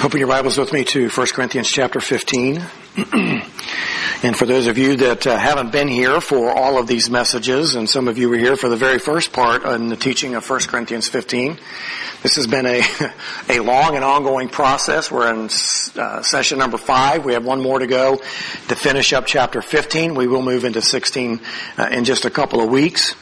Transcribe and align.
Open 0.00 0.20
your 0.20 0.28
Bibles 0.28 0.56
with 0.56 0.72
me 0.72 0.84
to 0.84 1.08
1 1.08 1.26
Corinthians 1.28 1.68
chapter 1.68 1.98
15. 1.98 2.62
and 4.22 4.36
for 4.36 4.46
those 4.46 4.68
of 4.68 4.78
you 4.78 4.96
that 4.96 5.26
uh, 5.26 5.36
haven't 5.36 5.72
been 5.72 5.88
here 5.88 6.20
for 6.20 6.52
all 6.52 6.78
of 6.78 6.86
these 6.86 7.10
messages, 7.10 7.74
and 7.74 7.90
some 7.90 8.06
of 8.06 8.16
you 8.16 8.28
were 8.28 8.36
here 8.36 8.54
for 8.54 8.68
the 8.68 8.76
very 8.76 9.00
first 9.00 9.32
part 9.32 9.64
in 9.64 9.88
the 9.88 9.96
teaching 9.96 10.36
of 10.36 10.48
1 10.48 10.60
Corinthians 10.68 11.08
15, 11.08 11.58
this 12.22 12.36
has 12.36 12.46
been 12.46 12.64
a, 12.64 12.80
a 13.48 13.58
long 13.58 13.96
and 13.96 14.04
ongoing 14.04 14.48
process. 14.48 15.10
We're 15.10 15.34
in 15.34 15.48
uh, 16.00 16.22
session 16.22 16.58
number 16.60 16.78
five. 16.78 17.24
We 17.24 17.32
have 17.32 17.44
one 17.44 17.60
more 17.60 17.80
to 17.80 17.88
go 17.88 18.18
to 18.68 18.76
finish 18.76 19.12
up 19.12 19.26
chapter 19.26 19.60
15. 19.60 20.14
We 20.14 20.28
will 20.28 20.42
move 20.42 20.64
into 20.64 20.80
16 20.80 21.40
uh, 21.76 21.88
in 21.90 22.04
just 22.04 22.24
a 22.24 22.30
couple 22.30 22.60
of 22.60 22.70
weeks. 22.70 23.16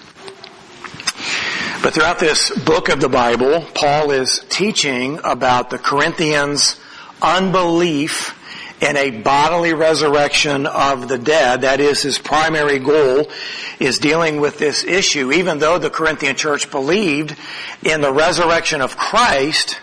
But 1.82 1.94
throughout 1.94 2.18
this 2.18 2.50
book 2.64 2.88
of 2.88 3.00
the 3.00 3.08
Bible, 3.08 3.64
Paul 3.74 4.10
is 4.10 4.44
teaching 4.48 5.20
about 5.22 5.70
the 5.70 5.78
Corinthians' 5.78 6.80
unbelief 7.22 8.34
in 8.82 8.96
a 8.96 9.10
bodily 9.10 9.72
resurrection 9.72 10.66
of 10.66 11.08
the 11.08 11.18
dead. 11.18 11.60
That 11.60 11.80
is 11.80 12.02
his 12.02 12.18
primary 12.18 12.78
goal, 12.78 13.30
is 13.78 13.98
dealing 13.98 14.40
with 14.40 14.58
this 14.58 14.84
issue. 14.84 15.32
Even 15.32 15.58
though 15.58 15.78
the 15.78 15.90
Corinthian 15.90 16.34
church 16.34 16.70
believed 16.70 17.36
in 17.82 18.00
the 18.00 18.12
resurrection 18.12 18.80
of 18.80 18.96
Christ, 18.96 19.78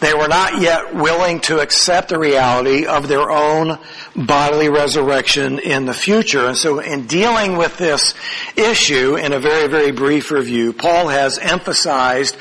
they 0.00 0.14
were 0.14 0.28
not 0.28 0.60
yet 0.60 0.94
willing 0.94 1.40
to 1.40 1.58
accept 1.58 2.08
the 2.10 2.18
reality 2.18 2.86
of 2.86 3.08
their 3.08 3.30
own 3.30 3.78
bodily 4.14 4.68
resurrection 4.68 5.58
in 5.58 5.86
the 5.86 5.94
future. 5.94 6.46
And 6.46 6.56
so 6.56 6.78
in 6.78 7.06
dealing 7.06 7.56
with 7.56 7.76
this 7.78 8.14
issue 8.56 9.16
in 9.16 9.32
a 9.32 9.40
very, 9.40 9.68
very 9.68 9.90
brief 9.90 10.30
review, 10.30 10.72
Paul 10.72 11.08
has 11.08 11.38
emphasized 11.38 12.36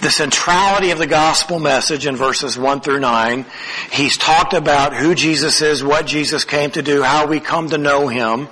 the 0.00 0.10
centrality 0.10 0.90
of 0.90 0.98
the 0.98 1.06
gospel 1.06 1.58
message 1.58 2.06
in 2.06 2.16
verses 2.16 2.58
1 2.58 2.80
through 2.80 3.00
9. 3.00 3.44
He's 3.90 4.16
talked 4.16 4.54
about 4.54 4.94
who 4.94 5.14
Jesus 5.14 5.60
is, 5.60 5.84
what 5.84 6.06
Jesus 6.06 6.44
came 6.44 6.70
to 6.72 6.82
do, 6.82 7.02
how 7.02 7.26
we 7.26 7.40
come 7.40 7.68
to 7.70 7.78
know 7.78 8.08
Him. 8.08 8.48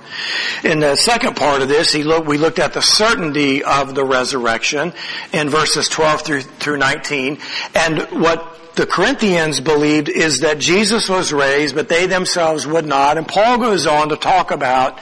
In 0.63 0.79
the 0.79 0.95
second 0.95 1.35
part 1.35 1.61
of 1.61 1.67
this, 1.69 1.91
he 1.91 2.03
look, 2.03 2.25
we 2.25 2.37
looked 2.37 2.59
at 2.59 2.73
the 2.73 2.81
certainty 2.81 3.63
of 3.63 3.95
the 3.95 4.05
resurrection 4.05 4.93
in 5.31 5.49
verses 5.49 5.89
12 5.89 6.21
through, 6.21 6.41
through 6.41 6.77
19. 6.77 7.37
And 7.75 7.99
what 8.21 8.42
the 8.75 8.87
Corinthians 8.87 9.59
believed 9.59 10.09
is 10.09 10.39
that 10.39 10.57
Jesus 10.57 11.07
was 11.07 11.31
raised, 11.31 11.75
but 11.75 11.89
they 11.89 12.07
themselves 12.07 12.65
would 12.65 12.85
not. 12.85 13.17
And 13.17 13.27
Paul 13.27 13.59
goes 13.59 13.85
on 13.85 14.09
to 14.09 14.15
talk 14.15 14.49
about 14.49 14.99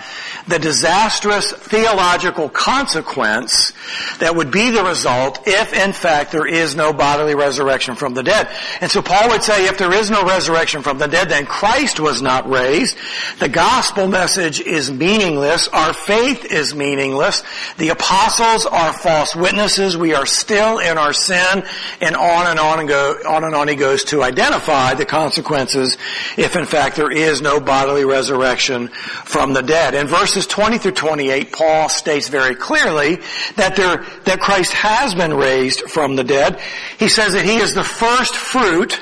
the 0.48 0.60
disastrous 0.60 1.52
theological 1.52 2.50
consequence 2.50 3.72
that 4.20 4.36
would 4.36 4.52
be 4.52 4.72
the 4.72 4.84
result 4.84 5.48
if 5.48 5.74
in 5.74 5.94
fact 5.94 6.32
there 6.32 6.48
is 6.48 6.76
no 6.76 6.92
bodily 6.92 7.36
resurrection 7.36 7.96
from 7.96 8.14
the 8.14 8.24
dead. 8.24 8.50
And 8.82 8.92
so 8.92 9.02
Paul 9.02 9.30
would 9.30 9.44
say 9.44 9.68
if 9.68 9.78
there 9.78 9.94
is 9.94 10.10
no 10.10 10.26
resurrection 10.26 10.82
from 10.82 10.98
the 10.98 11.08
dead, 11.08 11.30
then 11.30 11.46
Christ 11.46 12.00
was 12.00 12.22
not 12.22 12.50
raised. 12.50 12.98
The 13.40 13.50
gospel 13.50 14.08
message 14.08 14.60
is 14.60 14.92
meaningless. 14.92 15.68
Our 15.70 15.94
faith 15.94 16.46
is 16.46 16.76
meaningless. 16.76 17.44
The 17.78 17.90
apostles 17.90 18.66
are 18.66 18.92
false 18.94 19.36
witnesses. 19.36 19.96
We 19.96 20.14
are 20.14 20.26
still 20.26 20.80
in 20.80 20.98
our 20.98 21.14
sin 21.14 21.64
and 22.02 22.16
on 22.16 22.48
and 22.48 22.60
on 22.60 22.80
and 22.80 22.90
go, 22.90 23.18
on 23.28 23.44
and 23.44 23.56
on 23.56 23.61
he 23.68 23.76
goes 23.76 24.04
to 24.06 24.24
identify 24.24 24.94
the 24.94 25.06
consequences 25.06 25.98
if 26.38 26.56
in 26.56 26.66
fact 26.66 26.96
there 26.96 27.12
is 27.12 27.42
no 27.42 27.60
bodily 27.60 28.06
resurrection 28.06 28.88
from 28.90 29.54
the 29.54 29.62
dead. 29.62 29.94
In 29.94 30.08
verses 30.08 30.48
20 30.48 30.78
through 30.78 30.92
28, 30.94 31.52
Paul 31.52 31.90
states 31.90 32.30
very 32.30 32.56
clearly 32.56 33.18
that 33.56 33.76
there, 33.76 34.06
that 34.26 34.40
Christ 34.40 34.74
has 34.74 35.14
been 35.16 35.34
raised 35.34 35.82
from 35.82 36.16
the 36.16 36.24
dead. 36.24 36.60
He 36.98 37.10
says 37.10 37.34
that 37.34 37.46
he 37.46 37.58
is 37.58 37.74
the 37.74 37.84
first 37.84 38.36
fruit 38.36 39.02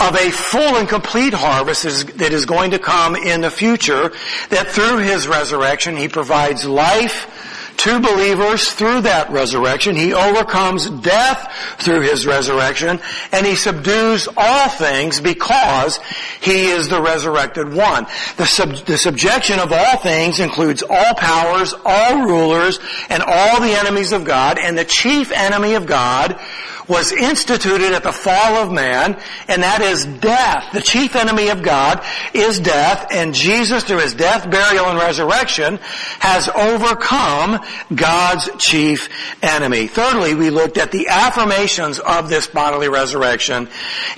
of 0.00 0.14
a 0.16 0.30
full 0.30 0.76
and 0.76 0.88
complete 0.88 1.32
harvest 1.32 1.84
that 2.18 2.32
is 2.32 2.44
going 2.44 2.72
to 2.72 2.78
come 2.78 3.16
in 3.16 3.40
the 3.40 3.50
future, 3.50 4.12
that 4.50 4.68
through 4.68 4.98
his 4.98 5.28
resurrection 5.28 5.96
he 5.96 6.08
provides 6.08 6.64
life 6.64 7.30
to 7.84 8.00
believers 8.00 8.72
through 8.72 9.02
that 9.02 9.30
resurrection. 9.30 9.94
He 9.94 10.14
overcomes 10.14 10.88
death 10.88 11.52
through 11.80 12.00
his 12.00 12.26
resurrection 12.26 12.98
and 13.30 13.44
he 13.44 13.54
subdues 13.54 14.26
all 14.38 14.70
things 14.70 15.20
because 15.20 16.00
he 16.40 16.68
is 16.68 16.88
the 16.88 17.02
resurrected 17.02 17.74
one. 17.74 18.06
The, 18.38 18.46
sub, 18.46 18.74
the 18.86 18.96
subjection 18.96 19.58
of 19.58 19.70
all 19.70 19.98
things 19.98 20.40
includes 20.40 20.82
all 20.82 21.14
powers, 21.14 21.74
all 21.84 22.26
rulers, 22.26 22.80
and 23.10 23.22
all 23.22 23.60
the 23.60 23.78
enemies 23.78 24.12
of 24.12 24.24
God 24.24 24.58
and 24.58 24.78
the 24.78 24.86
chief 24.86 25.30
enemy 25.30 25.74
of 25.74 25.84
God 25.84 26.40
was 26.88 27.12
instituted 27.12 27.92
at 27.92 28.02
the 28.02 28.12
fall 28.12 28.56
of 28.56 28.72
man, 28.72 29.18
and 29.48 29.62
that 29.62 29.80
is 29.80 30.04
death. 30.04 30.72
The 30.72 30.80
chief 30.80 31.16
enemy 31.16 31.48
of 31.48 31.62
God 31.62 32.04
is 32.32 32.60
death, 32.60 33.08
and 33.10 33.34
Jesus, 33.34 33.84
through 33.84 34.00
his 34.00 34.14
death, 34.14 34.50
burial, 34.50 34.86
and 34.86 34.98
resurrection, 34.98 35.78
has 36.20 36.48
overcome 36.48 37.64
God's 37.94 38.50
chief 38.58 39.08
enemy. 39.42 39.86
Thirdly, 39.86 40.34
we 40.34 40.50
looked 40.50 40.78
at 40.78 40.92
the 40.92 41.08
affirmations 41.08 41.98
of 41.98 42.28
this 42.28 42.46
bodily 42.46 42.88
resurrection 42.88 43.68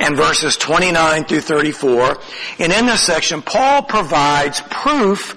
in 0.00 0.16
verses 0.16 0.56
29 0.56 1.24
through 1.24 1.40
34. 1.40 2.18
And 2.58 2.72
in 2.72 2.86
this 2.86 3.02
section, 3.02 3.42
Paul 3.42 3.82
provides 3.82 4.60
proof 4.70 5.34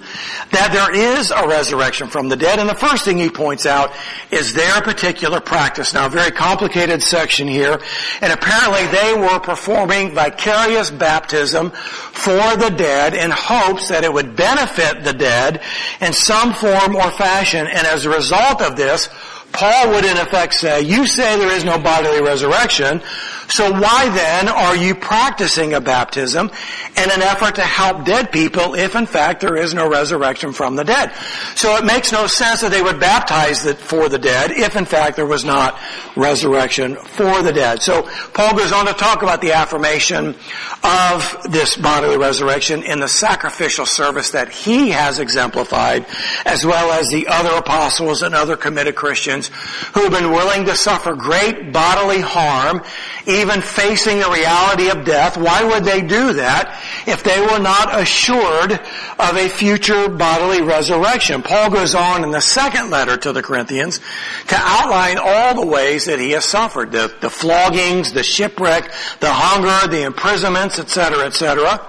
that 0.50 0.72
there 0.72 1.18
is 1.18 1.30
a 1.30 1.46
resurrection 1.46 2.08
from 2.08 2.28
the 2.28 2.36
dead. 2.36 2.58
And 2.58 2.68
the 2.68 2.74
first 2.74 3.04
thing 3.04 3.18
he 3.18 3.30
points 3.30 3.66
out 3.66 3.92
is 4.30 4.52
their 4.52 4.80
particular 4.82 5.40
practice. 5.40 5.94
Now, 5.94 6.08
very 6.08 6.32
complicated 6.32 7.02
section 7.02 7.19
here. 7.28 7.80
And 8.20 8.32
apparently 8.32 8.86
they 8.86 9.14
were 9.14 9.40
performing 9.40 10.12
vicarious 10.12 10.90
baptism 10.90 11.70
for 11.70 12.56
the 12.56 12.70
dead 12.76 13.14
in 13.14 13.30
hopes 13.30 13.88
that 13.88 14.04
it 14.04 14.12
would 14.12 14.36
benefit 14.36 15.04
the 15.04 15.12
dead 15.12 15.62
in 16.00 16.12
some 16.12 16.54
form 16.54 16.96
or 16.96 17.10
fashion. 17.10 17.66
And 17.66 17.86
as 17.86 18.04
a 18.04 18.10
result 18.10 18.62
of 18.62 18.76
this, 18.76 19.08
Paul 19.52 19.90
would 19.90 20.04
in 20.04 20.16
effect 20.16 20.54
say, 20.54 20.82
you 20.82 21.06
say 21.06 21.38
there 21.38 21.54
is 21.54 21.64
no 21.64 21.78
bodily 21.78 22.22
resurrection, 22.22 23.02
so 23.50 23.72
why 23.72 24.08
then 24.14 24.48
are 24.48 24.76
you 24.76 24.94
practicing 24.94 25.74
a 25.74 25.80
baptism 25.80 26.50
in 26.96 27.10
an 27.10 27.22
effort 27.22 27.56
to 27.56 27.62
help 27.62 28.04
dead 28.04 28.30
people 28.30 28.74
if 28.74 28.94
in 28.94 29.06
fact 29.06 29.40
there 29.40 29.56
is 29.56 29.74
no 29.74 29.88
resurrection 29.88 30.52
from 30.52 30.76
the 30.76 30.84
dead? 30.84 31.12
So 31.56 31.76
it 31.76 31.84
makes 31.84 32.12
no 32.12 32.28
sense 32.28 32.60
that 32.60 32.70
they 32.70 32.82
would 32.82 33.00
baptize 33.00 33.70
for 33.74 34.08
the 34.08 34.18
dead 34.18 34.52
if 34.52 34.76
in 34.76 34.84
fact 34.84 35.16
there 35.16 35.26
was 35.26 35.44
not 35.44 35.76
resurrection 36.16 36.94
for 36.94 37.42
the 37.42 37.52
dead. 37.52 37.82
So 37.82 38.02
Paul 38.34 38.56
goes 38.56 38.72
on 38.72 38.86
to 38.86 38.92
talk 38.92 39.22
about 39.22 39.40
the 39.40 39.52
affirmation 39.52 40.36
of 40.82 41.36
this 41.50 41.76
bodily 41.76 42.18
resurrection 42.18 42.84
in 42.84 43.00
the 43.00 43.08
sacrificial 43.08 43.84
service 43.84 44.30
that 44.30 44.48
he 44.48 44.90
has 44.90 45.18
exemplified 45.18 46.06
as 46.46 46.64
well 46.64 46.92
as 46.92 47.08
the 47.08 47.26
other 47.26 47.56
apostles 47.56 48.22
and 48.22 48.34
other 48.34 48.56
committed 48.56 48.94
Christians 48.94 49.39
who 49.48 50.02
have 50.02 50.12
been 50.12 50.30
willing 50.30 50.66
to 50.66 50.74
suffer 50.74 51.14
great 51.14 51.72
bodily 51.72 52.20
harm 52.20 52.82
even 53.26 53.60
facing 53.60 54.18
the 54.18 54.30
reality 54.30 54.88
of 54.88 55.04
death. 55.04 55.36
Why 55.36 55.62
would 55.64 55.84
they 55.84 56.00
do 56.00 56.34
that 56.34 56.80
if 57.06 57.22
they 57.22 57.40
were 57.40 57.58
not 57.58 57.98
assured 57.98 58.72
of 58.72 59.36
a 59.36 59.48
future 59.48 60.08
bodily 60.08 60.62
resurrection? 60.62 61.42
Paul 61.42 61.70
goes 61.70 61.94
on 61.94 62.24
in 62.24 62.30
the 62.30 62.40
second 62.40 62.90
letter 62.90 63.16
to 63.18 63.32
the 63.32 63.42
Corinthians 63.42 64.00
to 64.48 64.56
outline 64.56 65.18
all 65.18 65.54
the 65.54 65.66
ways 65.66 66.06
that 66.06 66.18
he 66.18 66.32
has 66.32 66.44
suffered. 66.44 66.92
The, 66.92 67.14
the 67.20 67.30
floggings, 67.30 68.12
the 68.12 68.22
shipwreck, 68.22 68.90
the 69.20 69.32
hunger, 69.32 69.88
the 69.88 70.02
imprisonments, 70.02 70.78
etc., 70.78 71.26
etc. 71.26 71.80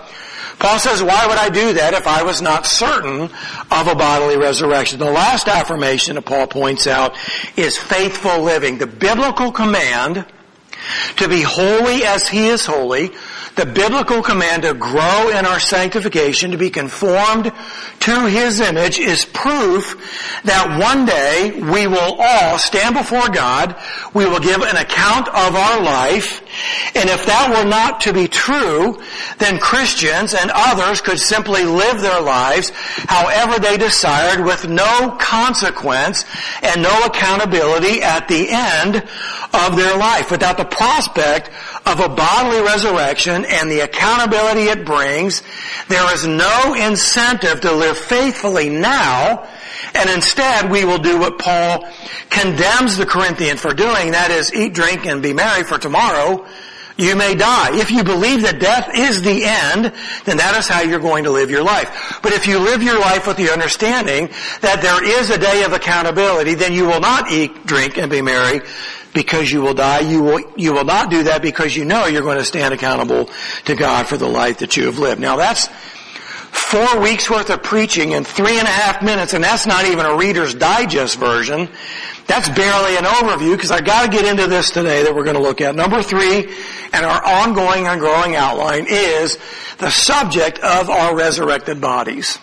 Paul 0.61 0.77
says, 0.77 1.01
why 1.01 1.25
would 1.25 1.39
I 1.39 1.49
do 1.49 1.73
that 1.73 1.95
if 1.95 2.05
I 2.05 2.21
was 2.21 2.39
not 2.39 2.67
certain 2.67 3.23
of 3.23 3.87
a 3.87 3.95
bodily 3.95 4.37
resurrection? 4.37 4.99
The 4.99 5.09
last 5.09 5.47
affirmation 5.47 6.15
that 6.15 6.25
Paul 6.25 6.45
points 6.45 6.85
out 6.85 7.17
is 7.57 7.79
faithful 7.79 8.43
living. 8.43 8.77
The 8.77 8.85
biblical 8.85 9.51
command 9.51 10.23
to 11.17 11.27
be 11.27 11.41
holy 11.41 12.03
as 12.03 12.27
He 12.27 12.47
is 12.47 12.63
holy, 12.63 13.11
the 13.55 13.65
biblical 13.65 14.21
command 14.21 14.63
to 14.63 14.73
grow 14.73 15.29
in 15.29 15.45
our 15.45 15.59
sanctification, 15.59 16.51
to 16.51 16.57
be 16.57 16.69
conformed 16.69 17.51
to 18.01 18.25
His 18.27 18.59
image 18.59 18.99
is 18.99 19.25
proof 19.25 20.41
that 20.43 20.79
one 20.79 21.05
day 21.05 21.59
we 21.59 21.87
will 21.87 22.15
all 22.19 22.57
stand 22.57 22.95
before 22.95 23.29
God, 23.29 23.75
we 24.13 24.25
will 24.25 24.39
give 24.39 24.61
an 24.61 24.77
account 24.77 25.27
of 25.27 25.55
our 25.55 25.81
life, 25.81 26.41
and 26.95 27.09
if 27.09 27.25
that 27.25 27.49
were 27.49 27.69
not 27.69 28.01
to 28.01 28.13
be 28.13 28.27
true, 28.27 28.99
then 29.37 29.59
Christians 29.59 30.33
and 30.33 30.51
others 30.53 31.01
could 31.01 31.19
simply 31.19 31.63
live 31.63 32.01
their 32.01 32.21
lives 32.21 32.71
however 33.07 33.59
they 33.59 33.77
desired 33.77 34.43
with 34.43 34.67
no 34.67 35.17
consequence 35.19 36.25
and 36.61 36.81
no 36.81 37.05
accountability 37.05 38.01
at 38.01 38.27
the 38.27 38.47
end 38.49 39.03
of 39.53 39.75
their 39.75 39.97
life. 39.97 40.31
Without 40.31 40.57
the 40.57 40.65
prospect 40.65 41.49
of 41.85 41.99
a 41.99 42.09
bodily 42.09 42.61
resurrection 42.61 43.45
and 43.45 43.69
the 43.69 43.81
accountability 43.81 44.63
it 44.63 44.85
brings, 44.85 45.41
there 45.87 46.13
is 46.13 46.27
no 46.27 46.73
incentive 46.73 47.61
to 47.61 47.71
live 47.71 47.97
faithfully 47.97 48.69
now, 48.69 49.47
and 49.95 50.09
instead 50.09 50.69
we 50.69 50.85
will 50.85 50.99
do 50.99 51.19
what 51.19 51.39
Paul 51.39 51.87
condemns 52.29 52.97
the 52.97 53.05
Corinthians 53.05 53.59
for 53.61 53.73
doing, 53.73 54.11
that 54.11 54.31
is 54.31 54.53
eat, 54.53 54.73
drink, 54.73 55.05
and 55.05 55.21
be 55.21 55.33
merry 55.33 55.63
for 55.63 55.77
tomorrow, 55.77 56.45
you 56.97 57.15
may 57.15 57.33
die. 57.33 57.69
If 57.79 57.89
you 57.89 58.03
believe 58.03 58.43
that 58.43 58.59
death 58.59 58.89
is 58.93 59.21
the 59.23 59.43
end, 59.43 59.91
then 60.25 60.37
that 60.37 60.55
is 60.57 60.67
how 60.67 60.81
you're 60.81 60.99
going 60.99 61.23
to 61.23 61.31
live 61.31 61.49
your 61.49 61.63
life. 61.63 62.19
But 62.21 62.33
if 62.33 62.45
you 62.45 62.59
live 62.59 62.83
your 62.83 62.99
life 62.99 63.25
with 63.25 63.37
the 63.37 63.49
understanding 63.51 64.29
that 64.61 64.81
there 64.81 65.03
is 65.03 65.31
a 65.31 65.37
day 65.37 65.63
of 65.63 65.73
accountability, 65.73 66.53
then 66.53 66.73
you 66.73 66.85
will 66.85 66.99
not 66.99 67.31
eat, 67.31 67.65
drink, 67.65 67.97
and 67.97 68.11
be 68.11 68.21
merry 68.21 68.61
because 69.13 69.51
you 69.51 69.61
will 69.61 69.73
die. 69.73 69.99
You 69.99 70.23
will, 70.23 70.41
you 70.55 70.73
will 70.73 70.85
not 70.85 71.09
do 71.09 71.23
that 71.23 71.41
because 71.41 71.75
you 71.75 71.85
know 71.85 72.05
you're 72.05 72.21
going 72.21 72.37
to 72.37 72.45
stand 72.45 72.73
accountable 72.73 73.29
to 73.65 73.75
God 73.75 74.07
for 74.07 74.17
the 74.17 74.27
life 74.27 74.59
that 74.59 74.77
you 74.77 74.85
have 74.85 74.99
lived. 74.99 75.21
Now 75.21 75.37
that's 75.37 75.67
four 76.51 76.99
weeks 76.99 77.29
worth 77.29 77.49
of 77.49 77.63
preaching 77.63 78.11
in 78.11 78.23
three 78.23 78.57
and 78.57 78.67
a 78.67 78.71
half 78.71 79.01
minutes, 79.01 79.33
and 79.33 79.43
that's 79.43 79.65
not 79.65 79.85
even 79.85 80.05
a 80.05 80.15
Reader's 80.15 80.53
Digest 80.53 81.17
version. 81.17 81.69
That's 82.27 82.49
barely 82.49 82.97
an 82.97 83.03
overview 83.03 83.55
because 83.55 83.71
I 83.71 83.81
got 83.81 84.05
to 84.05 84.09
get 84.09 84.25
into 84.25 84.47
this 84.47 84.71
today 84.71 85.03
that 85.03 85.13
we're 85.13 85.23
going 85.23 85.35
to 85.35 85.41
look 85.41 85.61
at. 85.61 85.75
Number 85.75 86.01
three, 86.01 86.53
and 86.93 87.05
our 87.05 87.25
ongoing 87.25 87.87
and 87.87 87.99
growing 87.99 88.35
outline 88.35 88.85
is 88.87 89.37
the 89.79 89.89
subject 89.89 90.59
of 90.59 90.89
our 90.89 91.15
resurrected 91.15 91.81
bodies. 91.81 92.37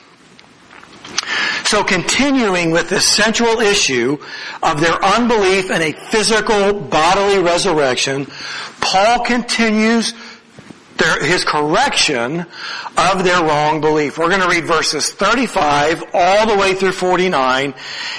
So 1.64 1.84
continuing 1.84 2.70
with 2.70 2.88
the 2.88 3.00
central 3.00 3.60
issue 3.60 4.19
of 4.62 4.81
their 4.81 5.02
unbelief 5.05 5.70
in 5.70 5.82
a 5.82 5.93
physical 5.93 6.72
bodily 6.81 7.43
resurrection, 7.43 8.26
Paul 8.81 9.25
continues 9.25 10.14
their, 10.99 11.25
his 11.25 11.44
correction 11.44 12.46
of 12.96 13.25
their 13.25 13.43
wrong 13.43 13.81
belief. 13.81 14.19
We're 14.19 14.28
going 14.28 14.43
to 14.43 14.49
read 14.49 14.64
verses 14.64 15.12
35 15.12 16.05
all 16.12 16.46
the 16.46 16.56
way 16.56 16.75
through 16.75 16.93
49, 16.93 17.75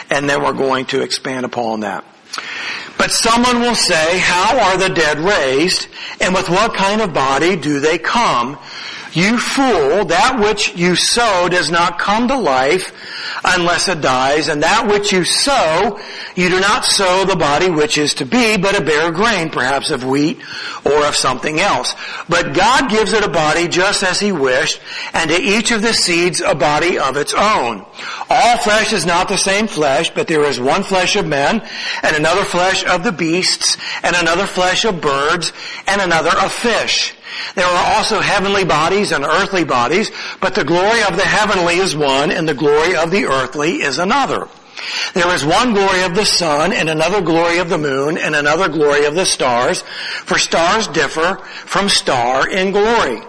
and 0.09 0.29
then 0.29 0.41
we're 0.41 0.53
going 0.53 0.85
to 0.87 1.01
expand 1.01 1.45
upon 1.45 1.81
that. 1.81 2.05
But 2.97 3.11
someone 3.11 3.61
will 3.61 3.75
say, 3.75 4.19
how 4.19 4.59
are 4.59 4.77
the 4.77 4.93
dead 4.93 5.19
raised, 5.19 5.87
and 6.19 6.33
with 6.33 6.49
what 6.49 6.73
kind 6.73 7.01
of 7.01 7.13
body 7.13 7.55
do 7.55 7.79
they 7.79 7.97
come? 7.97 8.57
You 9.19 9.37
fool, 9.37 10.05
that 10.05 10.39
which 10.39 10.77
you 10.77 10.95
sow 10.95 11.49
does 11.49 11.69
not 11.69 11.99
come 11.99 12.29
to 12.29 12.37
life 12.37 12.93
unless 13.43 13.89
it 13.89 13.99
dies, 13.99 14.47
and 14.47 14.63
that 14.63 14.87
which 14.87 15.11
you 15.11 15.25
sow, 15.25 15.99
you 16.35 16.47
do 16.47 16.61
not 16.61 16.85
sow 16.85 17.25
the 17.25 17.35
body 17.35 17.69
which 17.69 17.97
is 17.97 18.13
to 18.15 18.25
be, 18.25 18.55
but 18.55 18.79
a 18.79 18.81
bare 18.81 19.11
grain, 19.11 19.49
perhaps 19.49 19.91
of 19.91 20.05
wheat 20.05 20.39
or 20.85 21.05
of 21.05 21.17
something 21.17 21.59
else. 21.59 21.95
But 22.29 22.53
God 22.53 22.89
gives 22.89 23.11
it 23.11 23.25
a 23.25 23.29
body 23.29 23.67
just 23.67 24.03
as 24.03 24.21
He 24.21 24.31
wished, 24.31 24.79
and 25.13 25.29
to 25.29 25.37
each 25.37 25.71
of 25.71 25.81
the 25.81 25.93
seeds 25.93 26.39
a 26.39 26.55
body 26.55 26.97
of 26.97 27.17
its 27.17 27.33
own. 27.33 27.85
All 28.29 28.57
flesh 28.59 28.93
is 28.93 29.05
not 29.05 29.27
the 29.27 29.37
same 29.37 29.67
flesh, 29.67 30.11
but 30.11 30.27
there 30.27 30.45
is 30.45 30.61
one 30.61 30.83
flesh 30.83 31.17
of 31.17 31.27
men, 31.27 31.61
and 32.03 32.15
another 32.15 32.45
flesh 32.45 32.85
of 32.85 33.03
the 33.03 33.11
beasts, 33.11 33.75
and 34.01 34.15
another 34.15 34.45
flesh 34.45 34.85
of 34.85 35.01
birds, 35.01 35.51
and 35.87 36.01
another 36.01 36.31
of 36.39 36.53
fish. 36.53 37.15
There 37.55 37.65
are 37.65 37.95
also 37.95 38.19
heavenly 38.19 38.65
bodies 38.65 39.11
and 39.11 39.23
earthly 39.23 39.63
bodies, 39.63 40.11
but 40.41 40.55
the 40.55 40.63
glory 40.63 41.01
of 41.03 41.15
the 41.15 41.25
heavenly 41.25 41.75
is 41.75 41.95
one 41.95 42.31
and 42.31 42.47
the 42.47 42.53
glory 42.53 42.95
of 42.95 43.11
the 43.11 43.25
earthly 43.25 43.81
is 43.81 43.97
another. 43.97 44.47
There 45.13 45.33
is 45.33 45.45
one 45.45 45.73
glory 45.73 46.03
of 46.03 46.15
the 46.15 46.25
sun 46.25 46.71
and 46.71 46.89
another 46.89 47.21
glory 47.21 47.57
of 47.57 47.69
the 47.69 47.77
moon 47.77 48.17
and 48.17 48.35
another 48.35 48.69
glory 48.69 49.05
of 49.05 49.15
the 49.15 49.25
stars, 49.25 49.81
for 50.23 50.37
stars 50.37 50.87
differ 50.87 51.35
from 51.65 51.89
star 51.89 52.49
in 52.49 52.71
glory. 52.71 53.21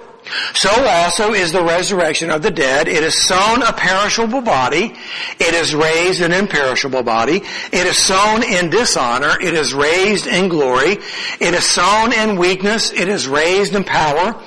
So 0.55 0.71
also 0.71 1.33
is 1.33 1.53
the 1.53 1.65
resurrection 1.65 2.31
of 2.31 2.43
the 2.43 2.51
dead. 2.51 2.87
It 2.87 3.03
is 3.03 3.15
sown 3.15 3.63
a 3.63 3.73
perishable 3.73 4.41
body. 4.41 4.95
It 5.39 5.55
is 5.55 5.75
raised 5.75 6.21
an 6.21 6.33
imperishable 6.33 7.03
body. 7.03 7.43
It 7.73 7.87
is 7.87 7.99
sown 7.99 8.43
in 8.43 8.71
dishonor. 8.71 9.41
It 9.41 9.55
is 9.55 9.75
raised 9.75 10.27
in 10.27 10.49
glory. 10.49 10.99
It 11.41 11.55
is 11.55 11.65
sown 11.65 12.13
in 12.13 12.37
weakness. 12.37 12.93
It 12.93 13.09
is 13.09 13.27
raised 13.27 13.75
in 13.75 13.83
power. 13.83 14.41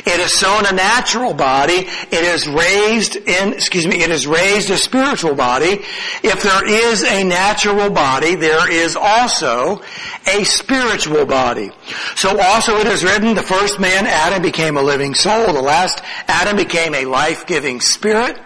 It 0.00 0.20
is 0.20 0.32
sown 0.32 0.66
a 0.66 0.72
natural 0.72 1.32
body. 1.32 1.86
It 1.86 2.12
is 2.12 2.46
raised 2.46 3.16
in, 3.16 3.54
excuse 3.54 3.86
me, 3.86 4.02
it 4.02 4.10
is 4.10 4.26
raised 4.26 4.70
a 4.70 4.76
spiritual 4.76 5.34
body. 5.34 5.80
If 6.22 6.42
there 6.42 6.68
is 6.68 7.02
a 7.04 7.24
natural 7.24 7.88
body, 7.88 8.34
there 8.34 8.70
is 8.70 8.94
also 8.96 9.80
a 10.26 10.44
spiritual 10.44 11.24
body. 11.24 11.70
So 12.16 12.38
also 12.38 12.76
it 12.76 12.86
is 12.86 13.04
written, 13.04 13.34
the 13.34 13.42
first 13.42 13.80
man, 13.80 14.06
Adam, 14.06 14.42
became 14.42 14.76
a 14.76 14.82
living 14.82 15.14
soul. 15.14 15.29
The 15.38 15.62
last 15.62 16.02
Adam 16.26 16.56
became 16.56 16.94
a 16.94 17.04
life-giving 17.04 17.80
spirit. 17.80 18.38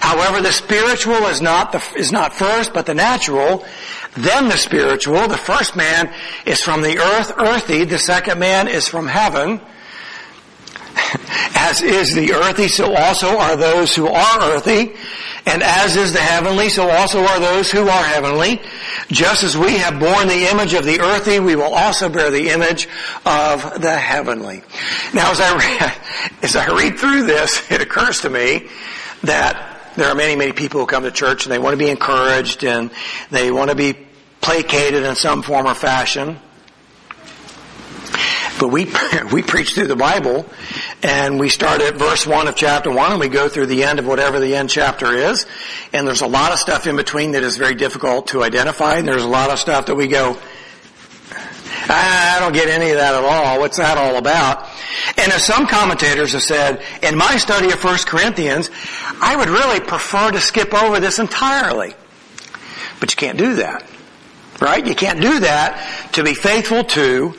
However, 0.00 0.40
the 0.40 0.52
spiritual 0.52 1.26
is 1.26 1.40
not 1.40 1.72
the, 1.72 1.82
is 1.96 2.12
not 2.12 2.34
first, 2.34 2.72
but 2.72 2.86
the 2.86 2.94
natural. 2.94 3.64
Then 4.16 4.48
the 4.48 4.56
spiritual. 4.56 5.28
The 5.28 5.36
first 5.38 5.76
man 5.76 6.12
is 6.46 6.60
from 6.60 6.82
the 6.82 6.98
earth, 6.98 7.32
earthy. 7.36 7.84
The 7.84 7.98
second 7.98 8.38
man 8.38 8.68
is 8.68 8.86
from 8.86 9.06
heaven. 9.06 9.60
As 11.54 11.82
is 11.82 12.14
the 12.14 12.32
earthy, 12.32 12.68
so 12.68 12.94
also 12.94 13.38
are 13.38 13.56
those 13.56 13.94
who 13.94 14.06
are 14.06 14.40
earthy. 14.42 14.94
And 15.46 15.62
as 15.62 15.96
is 15.96 16.12
the 16.12 16.20
heavenly, 16.20 16.68
so 16.68 16.90
also 16.90 17.24
are 17.24 17.40
those 17.40 17.70
who 17.70 17.88
are 17.88 18.04
heavenly. 18.04 18.60
Just 19.08 19.42
as 19.44 19.56
we 19.56 19.78
have 19.78 19.98
borne 19.98 20.28
the 20.28 20.50
image 20.50 20.74
of 20.74 20.84
the 20.84 21.00
earthy, 21.00 21.40
we 21.40 21.56
will 21.56 21.74
also 21.74 22.08
bear 22.08 22.30
the 22.30 22.50
image 22.50 22.86
of 23.24 23.80
the 23.80 23.96
heavenly. 23.96 24.62
Now 25.14 25.30
as 25.30 25.40
I 25.40 25.56
read, 25.56 26.32
as 26.42 26.56
I 26.56 26.66
read 26.66 26.98
through 26.98 27.24
this, 27.24 27.70
it 27.70 27.80
occurs 27.80 28.20
to 28.20 28.30
me 28.30 28.68
that 29.22 29.92
there 29.96 30.08
are 30.08 30.14
many, 30.14 30.36
many 30.36 30.52
people 30.52 30.80
who 30.80 30.86
come 30.86 31.04
to 31.04 31.10
church 31.10 31.44
and 31.44 31.52
they 31.52 31.58
want 31.58 31.72
to 31.72 31.78
be 31.78 31.90
encouraged 31.90 32.62
and 32.62 32.90
they 33.30 33.50
want 33.50 33.70
to 33.70 33.76
be 33.76 33.96
placated 34.40 35.02
in 35.02 35.14
some 35.14 35.42
form 35.42 35.66
or 35.66 35.74
fashion. 35.74 36.38
But 38.58 38.68
we, 38.68 38.86
we 39.32 39.42
preach 39.42 39.74
through 39.74 39.86
the 39.86 39.96
Bible 39.96 40.46
and 41.02 41.38
we 41.38 41.48
start 41.48 41.80
at 41.80 41.96
verse 41.96 42.26
1 42.26 42.48
of 42.48 42.56
chapter 42.56 42.90
1 42.90 43.12
and 43.12 43.20
we 43.20 43.28
go 43.28 43.48
through 43.48 43.66
the 43.66 43.84
end 43.84 43.98
of 43.98 44.06
whatever 44.06 44.40
the 44.40 44.54
end 44.56 44.70
chapter 44.70 45.14
is. 45.14 45.46
And 45.92 46.06
there's 46.06 46.22
a 46.22 46.26
lot 46.26 46.52
of 46.52 46.58
stuff 46.58 46.86
in 46.86 46.96
between 46.96 47.32
that 47.32 47.42
is 47.42 47.56
very 47.56 47.74
difficult 47.74 48.28
to 48.28 48.42
identify. 48.42 48.96
And 48.96 49.06
there's 49.06 49.24
a 49.24 49.28
lot 49.28 49.50
of 49.50 49.58
stuff 49.58 49.86
that 49.86 49.94
we 49.94 50.08
go, 50.08 50.38
I 51.90 52.38
don't 52.40 52.52
get 52.52 52.68
any 52.68 52.90
of 52.90 52.98
that 52.98 53.14
at 53.14 53.24
all. 53.24 53.60
What's 53.60 53.78
that 53.78 53.96
all 53.96 54.16
about? 54.16 54.68
And 55.16 55.32
as 55.32 55.44
some 55.44 55.66
commentators 55.66 56.32
have 56.32 56.42
said, 56.42 56.82
in 57.02 57.16
my 57.16 57.36
study 57.36 57.70
of 57.72 57.82
1 57.82 57.98
Corinthians, 58.06 58.70
I 59.20 59.36
would 59.36 59.48
really 59.48 59.80
prefer 59.80 60.30
to 60.30 60.40
skip 60.40 60.74
over 60.74 61.00
this 61.00 61.18
entirely. 61.18 61.94
But 63.00 63.12
you 63.12 63.16
can't 63.16 63.38
do 63.38 63.54
that. 63.56 63.86
Right? 64.60 64.84
You 64.84 64.94
can't 64.94 65.20
do 65.20 65.40
that 65.40 66.12
to 66.14 66.24
be 66.24 66.34
faithful 66.34 66.82
to 66.82 67.34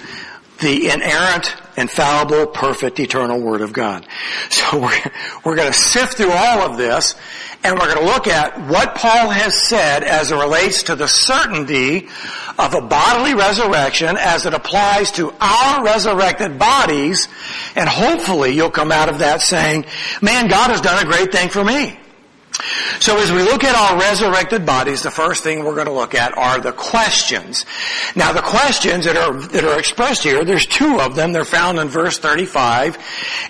the 0.62 0.90
inerrant, 0.90 1.56
infallible, 1.78 2.48
perfect, 2.48 3.00
eternal 3.00 3.40
Word 3.40 3.62
of 3.62 3.74
God. 3.74 4.06
So 4.50 4.80
we're, 4.82 5.12
we're 5.44 5.56
going 5.56 5.72
to 5.72 5.78
sift 5.78 6.18
through 6.18 6.32
all 6.32 6.70
of 6.70 6.78
this 6.78 7.16
and 7.64 7.78
we're 7.78 7.94
going 7.94 8.06
to 8.06 8.14
look 8.14 8.28
at 8.28 8.68
what 8.68 8.96
Paul 8.96 9.30
has 9.30 9.54
said 9.54 10.04
as 10.04 10.32
it 10.32 10.36
relates 10.36 10.84
to 10.84 10.96
the 10.96 11.08
certainty 11.08 12.08
of 12.58 12.74
a 12.74 12.82
bodily 12.82 13.34
resurrection 13.34 14.16
as 14.18 14.46
it 14.46 14.54
applies 14.54 15.12
to 15.14 15.34
our 15.42 15.84
resurrected 15.84 16.58
bodies 16.58 17.28
and 17.76 17.90
hopefully 17.90 18.52
you'll 18.52 18.70
come 18.70 18.92
out 18.92 19.10
of 19.10 19.20
that 19.20 19.42
saying, 19.42 19.86
man, 20.22 20.48
God 20.48 20.72
has 20.72 20.82
done 20.82 21.06
a 21.06 21.10
great 21.10 21.32
thing 21.32 21.50
for 21.50 21.64
me. 21.64 21.98
So 23.00 23.18
as 23.18 23.32
we 23.32 23.42
look 23.44 23.64
at 23.64 23.76
our 23.76 23.98
resurrected 23.98 24.66
bodies, 24.66 25.04
the 25.04 25.12
first 25.12 25.44
thing 25.44 25.64
we're 25.64 25.76
going 25.76 25.88
to 25.88 25.94
look 25.94 26.14
at 26.14 26.38
are 26.38 26.60
the 26.60 26.74
questions. 26.74 27.66
Now 28.16 28.34
the 28.34 28.42
questions 28.42 29.06
that 29.06 29.16
are, 29.16 29.34
that 29.34 29.64
are 29.64 29.80
expressed 29.80 30.24
here, 30.24 30.44
there's 30.44 30.66
two 30.66 31.00
of 31.00 31.16
them. 31.16 31.32
They're 31.32 31.46
found 31.46 31.80
in 31.80 31.88
verse 31.88 32.20
35. 32.20 32.98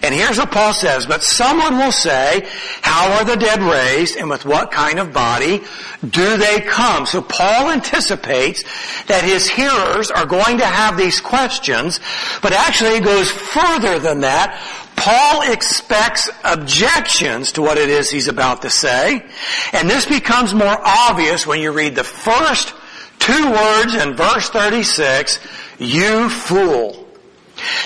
And 0.03 0.13
here's 0.13 0.38
what 0.38 0.51
Paul 0.51 0.74
says, 0.74 1.08
but 1.08 1.24
someone 1.24 1.77
will 1.77 1.91
say, 1.91 2.48
how 2.82 3.13
are 3.13 3.25
the 3.25 3.38
dead 3.38 3.62
raised 3.62 4.15
and 4.18 4.29
with 4.29 4.46
what 4.46 4.72
kind 4.72 5.00
of 5.00 5.13
body 5.13 5.63
do 6.08 6.38
they 6.38 6.62
come? 6.62 7.08
So 7.08 7.22
Paul 7.22 7.72
anticipates 7.72 8.63
that 9.06 9.24
his 9.24 9.50
hearers 9.50 10.12
are 10.12 10.25
going 10.25 10.60
to 10.60 10.65
have 10.65 10.98
these 10.98 11.20
questions, 11.20 12.00
but 12.41 12.53
actually 12.53 12.98
it 12.98 13.03
goes 13.03 13.32
further 13.32 13.98
than 13.98 14.22
that. 14.22 14.62
Paul 15.00 15.51
expects 15.51 16.29
objections 16.44 17.53
to 17.53 17.62
what 17.62 17.77
it 17.77 17.89
is 17.89 18.12
he's 18.12 18.27
about 18.27 18.63
to 18.63 18.70
say. 18.70 19.25
And 19.74 19.89
this 19.89 20.06
becomes 20.06 20.53
more 20.53 20.77
obvious 20.84 21.48
when 21.48 21.62
you 21.62 21.72
read 21.72 21.96
the 21.96 22.03
first 22.03 22.74
two 23.18 23.51
words 23.51 23.96
in 23.96 24.15
verse 24.15 24.50
36, 24.50 25.39
you 25.79 26.29
fool. 26.29 27.09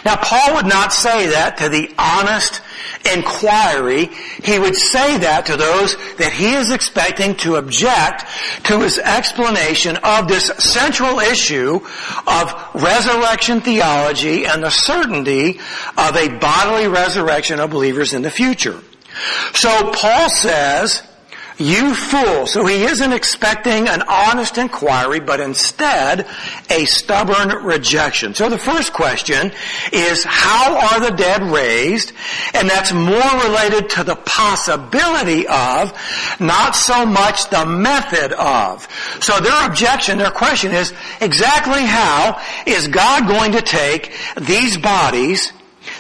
Now 0.06 0.15
Paul 0.18 0.56
would 0.56 0.65
not 0.65 0.94
say 0.94 1.27
that 1.27 1.58
to 1.58 1.70
the 1.70 1.94
honest 1.98 2.62
inquiry. 3.13 4.06
He 4.44 4.60
would 4.60 4.75
say 4.75 5.18
that 5.20 5.48
to 5.48 5.58
those 5.58 5.96
that 6.18 6.34
he 6.34 6.53
is 6.53 6.72
expecting 6.72 7.36
to 7.38 7.56
object 7.56 8.25
to 8.65 8.80
his 8.80 8.98
explanation 9.00 9.98
of 10.03 10.27
this 10.27 10.48
central 10.60 11.20
issue 11.20 11.80
of 12.27 12.53
resurrection 12.75 13.62
theology 13.62 14.46
and 14.46 14.63
the 14.63 14.70
certainty 14.70 15.60
of 15.98 16.15
a 16.15 16.38
bodily 16.39 16.88
resurrection 16.88 17.60
of 17.60 17.72
believers 17.72 18.13
in 18.13 18.22
the 18.22 18.32
future. 18.32 18.80
So 19.53 19.92
Paul 19.92 20.30
says, 20.30 21.03
You 21.63 21.96
fool. 21.96 22.46
So 22.46 22.65
he 22.65 22.84
isn't 22.84 23.13
expecting 23.13 23.88
an 23.88 24.01
honest 24.01 24.58
inquiry, 24.58 25.22
but 25.22 25.39
instead 25.39 26.27
a 26.70 26.84
stubborn 26.84 27.63
rejection. 27.63 28.34
So 28.34 28.50
the 28.50 28.58
first 28.58 28.91
question 28.91 29.53
is, 29.93 30.25
how 30.25 30.75
are 30.77 31.00
the 31.00 31.15
dead 31.15 31.41
raised? 31.41 32.12
And 32.53 32.70
that's 32.70 32.91
more 32.91 33.32
related 33.46 33.89
to 33.91 34.03
the 34.03 34.17
possibility 34.17 35.48
of, 35.48 35.93
not 36.41 36.75
so 36.75 37.05
much 37.05 37.50
the 37.50 37.65
method 37.65 38.34
of. 38.34 38.86
So 39.22 39.39
their 39.39 39.65
objection, 39.65 40.17
their 40.17 40.32
question 40.32 40.74
is, 40.74 40.93
exactly 41.22 41.84
how 41.84 42.41
is 42.67 42.89
God 42.89 43.25
going 43.25 43.53
to 43.53 43.62
take 43.62 44.12
these 44.36 44.77
bodies 44.77 45.53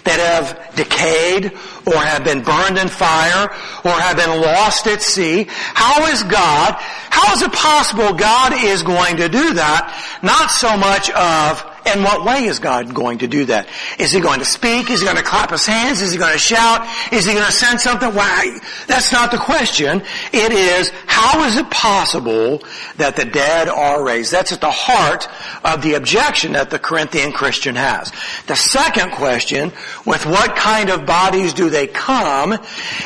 that 0.03 0.19
have 0.19 0.75
decayed 0.75 1.51
or 1.85 1.95
have 1.95 2.23
been 2.23 2.43
burned 2.43 2.77
in 2.77 2.87
fire 2.87 3.49
or 3.83 3.91
have 3.91 4.17
been 4.17 4.41
lost 4.41 4.87
at 4.87 5.01
sea. 5.01 5.47
How 5.49 6.05
is 6.07 6.23
God, 6.23 6.75
how 7.09 7.33
is 7.33 7.41
it 7.41 7.51
possible 7.53 8.13
God 8.13 8.53
is 8.53 8.83
going 8.83 9.17
to 9.17 9.29
do 9.29 9.53
that? 9.53 10.19
Not 10.21 10.51
so 10.51 10.77
much 10.77 11.09
of 11.11 11.72
in 11.85 12.03
what 12.03 12.25
way 12.25 12.45
is 12.45 12.59
God 12.59 12.93
going 12.93 13.19
to 13.19 13.27
do 13.27 13.45
that? 13.45 13.67
Is 13.99 14.11
He 14.11 14.19
going 14.19 14.39
to 14.39 14.45
speak? 14.45 14.89
Is 14.89 14.99
He 14.99 15.05
going 15.05 15.17
to 15.17 15.23
clap 15.23 15.51
His 15.51 15.65
hands? 15.65 16.01
Is 16.01 16.11
He 16.11 16.17
going 16.17 16.33
to 16.33 16.39
shout? 16.39 16.87
Is 17.11 17.25
He 17.25 17.33
going 17.33 17.45
to 17.45 17.51
send 17.51 17.79
something? 17.79 18.13
Why? 18.13 18.59
That's 18.87 19.11
not 19.11 19.31
the 19.31 19.37
question. 19.37 20.01
It 20.31 20.51
is, 20.51 20.91
how 21.07 21.43
is 21.45 21.57
it 21.57 21.69
possible 21.69 22.63
that 22.97 23.15
the 23.15 23.25
dead 23.25 23.67
are 23.67 24.03
raised? 24.03 24.31
That's 24.31 24.51
at 24.51 24.61
the 24.61 24.71
heart 24.71 25.27
of 25.63 25.81
the 25.81 25.93
objection 25.95 26.53
that 26.53 26.69
the 26.69 26.79
Corinthian 26.79 27.31
Christian 27.31 27.75
has. 27.75 28.11
The 28.47 28.55
second 28.55 29.11
question, 29.11 29.71
with 30.05 30.25
what 30.25 30.55
kind 30.55 30.89
of 30.89 31.05
bodies 31.05 31.53
do 31.53 31.69
they 31.69 31.87
come, 31.87 32.57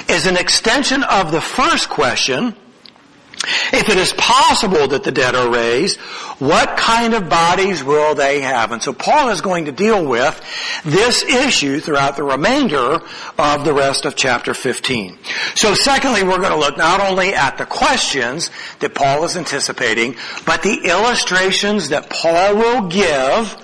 is 0.09 0.25
an 0.25 0.37
extension 0.37 1.03
of 1.03 1.31
the 1.31 1.41
first 1.41 1.89
question, 1.89 2.55
if 3.73 3.89
it 3.89 3.97
is 3.97 4.13
possible 4.13 4.87
that 4.87 5.03
the 5.03 5.11
dead 5.11 5.35
are 5.35 5.51
raised, 5.51 5.99
what 6.39 6.77
kind 6.77 7.13
of 7.13 7.29
bodies 7.29 7.83
will 7.83 8.15
they 8.15 8.41
have? 8.41 8.71
And 8.71 8.81
so 8.81 8.93
Paul 8.93 9.29
is 9.29 9.41
going 9.41 9.65
to 9.65 9.71
deal 9.71 10.05
with 10.05 10.39
this 10.83 11.23
issue 11.23 11.79
throughout 11.79 12.15
the 12.15 12.23
remainder 12.23 12.99
of 13.37 13.65
the 13.65 13.73
rest 13.73 14.05
of 14.05 14.15
chapter 14.15 14.53
15. 14.53 15.17
So 15.55 15.73
secondly, 15.73 16.23
we're 16.23 16.37
going 16.37 16.51
to 16.51 16.57
look 16.57 16.77
not 16.77 16.99
only 16.99 17.33
at 17.33 17.57
the 17.57 17.65
questions 17.65 18.49
that 18.79 18.95
Paul 18.95 19.23
is 19.23 19.37
anticipating, 19.37 20.15
but 20.45 20.63
the 20.63 20.81
illustrations 20.85 21.89
that 21.89 22.09
Paul 22.09 22.55
will 22.55 22.87
give 22.87 23.63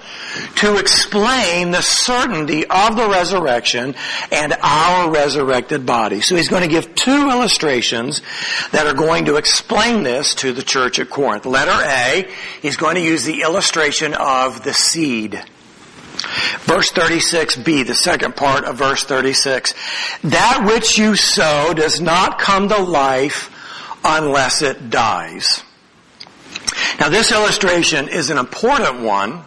to 0.58 0.78
explain 0.78 1.72
the 1.72 1.82
certainty 1.82 2.66
of 2.66 2.96
the 2.96 3.08
resurrection 3.10 3.96
and 4.32 4.54
our 4.62 5.12
resurrected 5.12 5.86
body. 5.86 6.22
So 6.22 6.36
he's 6.36 6.50
going 6.50 6.64
to 6.64 6.70
give 6.70 6.96
two 6.96 7.30
illustrations 7.30 8.22
that 8.72 8.88
are 8.88 8.94
going 8.94 9.26
to 9.26 9.36
explain 9.36 10.04
this 10.04 10.36
to 10.36 10.54
the 10.54 10.64
church 10.64 11.00
at 11.00 11.10
Corinth. 11.10 11.46
Letter 11.46 11.72
A, 11.72 12.32
he's 12.62 12.78
going 12.78 12.96
to 12.96 13.02
use 13.02 13.24
the 13.24 13.42
illustration 13.42 14.14
of 14.14 14.64
the 14.64 14.74
seed. 14.74 15.44
Verse 16.62 16.92
36b, 16.92 17.86
the 17.86 17.96
second 17.96 18.36
part 18.36 18.64
of 18.66 18.78
verse 18.78 19.04
36. 19.04 19.74
That 20.24 20.64
which 20.66 20.98
you 20.98 21.16
sow 21.16 21.74
does 21.74 22.00
not 22.00 22.40
come 22.40 22.70
to 22.70 22.78
life 22.78 23.50
unless 24.04 24.62
it 24.62 24.90
dies. 24.90 25.64
Now 27.00 27.10
this 27.10 27.32
illustration 27.32 28.08
is 28.08 28.30
an 28.30 28.38
important 28.38 29.02
one 29.02 29.44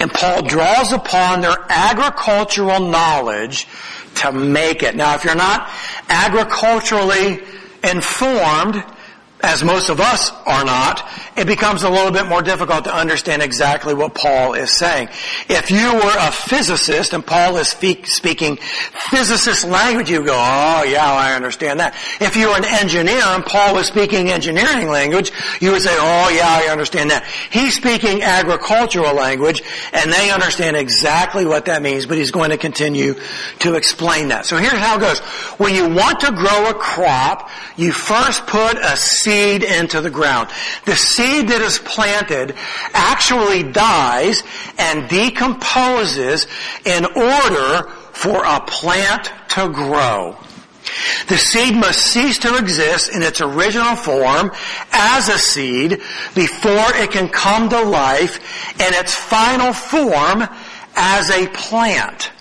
and 0.00 0.12
Paul 0.12 0.42
draws 0.42 0.92
upon 0.92 1.40
their 1.40 1.56
agricultural 1.68 2.80
knowledge 2.80 3.66
to 4.16 4.32
make 4.32 4.82
it. 4.82 4.96
Now 4.96 5.14
if 5.14 5.24
you're 5.24 5.34
not 5.34 5.70
agriculturally 6.08 7.40
informed, 7.82 8.82
as 9.40 9.62
most 9.62 9.88
of 9.88 10.00
us 10.00 10.32
are 10.46 10.64
not, 10.64 11.08
it 11.36 11.46
becomes 11.46 11.84
a 11.84 11.88
little 11.88 12.10
bit 12.10 12.26
more 12.26 12.42
difficult 12.42 12.84
to 12.84 12.94
understand 12.94 13.40
exactly 13.40 13.94
what 13.94 14.14
Paul 14.14 14.54
is 14.54 14.70
saying. 14.70 15.08
If 15.48 15.70
you 15.70 15.94
were 15.94 16.16
a 16.18 16.32
physicist 16.32 17.12
and 17.12 17.24
Paul 17.24 17.56
is 17.56 17.68
speaking 17.68 18.56
physicist 19.10 19.64
language, 19.64 20.10
you 20.10 20.24
go, 20.24 20.34
oh 20.34 20.82
yeah, 20.82 21.04
I 21.04 21.34
understand 21.34 21.78
that. 21.78 21.94
If 22.20 22.34
you 22.34 22.48
were 22.48 22.56
an 22.56 22.64
engineer 22.64 23.22
and 23.22 23.44
Paul 23.44 23.74
was 23.74 23.86
speaking 23.86 24.30
engineering 24.30 24.88
language, 24.88 25.30
you 25.60 25.70
would 25.70 25.82
say, 25.82 25.94
oh 25.94 26.30
yeah, 26.34 26.48
I 26.48 26.72
understand 26.72 27.10
that. 27.12 27.24
He's 27.50 27.76
speaking 27.76 28.22
agricultural 28.22 29.14
language 29.14 29.62
and 29.92 30.12
they 30.12 30.32
understand 30.32 30.76
exactly 30.76 31.44
what 31.46 31.66
that 31.66 31.80
means, 31.80 32.06
but 32.06 32.18
he's 32.18 32.32
going 32.32 32.50
to 32.50 32.58
continue 32.58 33.14
to 33.60 33.74
explain 33.74 34.28
that. 34.28 34.46
So 34.46 34.56
here's 34.56 34.72
how 34.72 34.96
it 34.96 35.00
goes. 35.00 35.20
When 35.58 35.74
you 35.74 35.88
want 35.88 36.20
to 36.20 36.32
grow 36.32 36.70
a 36.70 36.74
crop, 36.74 37.50
you 37.76 37.92
first 37.92 38.44
put 38.48 38.76
a 38.78 38.96
seed 38.96 39.27
into 39.28 40.00
the 40.00 40.10
ground. 40.10 40.50
The 40.84 40.96
seed 40.96 41.48
that 41.48 41.60
is 41.60 41.78
planted 41.78 42.54
actually 42.92 43.64
dies 43.64 44.42
and 44.78 45.08
decomposes 45.08 46.46
in 46.84 47.04
order 47.04 47.88
for 48.12 48.44
a 48.44 48.60
plant 48.60 49.32
to 49.50 49.68
grow. 49.68 50.36
The 51.28 51.36
seed 51.36 51.74
must 51.74 52.00
cease 52.00 52.38
to 52.38 52.56
exist 52.56 53.14
in 53.14 53.22
its 53.22 53.40
original 53.40 53.96
form 53.96 54.50
as 54.92 55.28
a 55.28 55.38
seed 55.38 56.00
before 56.34 56.86
it 56.96 57.10
can 57.10 57.28
come 57.28 57.68
to 57.68 57.82
life 57.82 58.38
in 58.80 58.94
its 58.94 59.14
final 59.14 59.72
form 59.72 60.48
as 60.96 61.30
a 61.30 61.46
plant. 61.48 62.32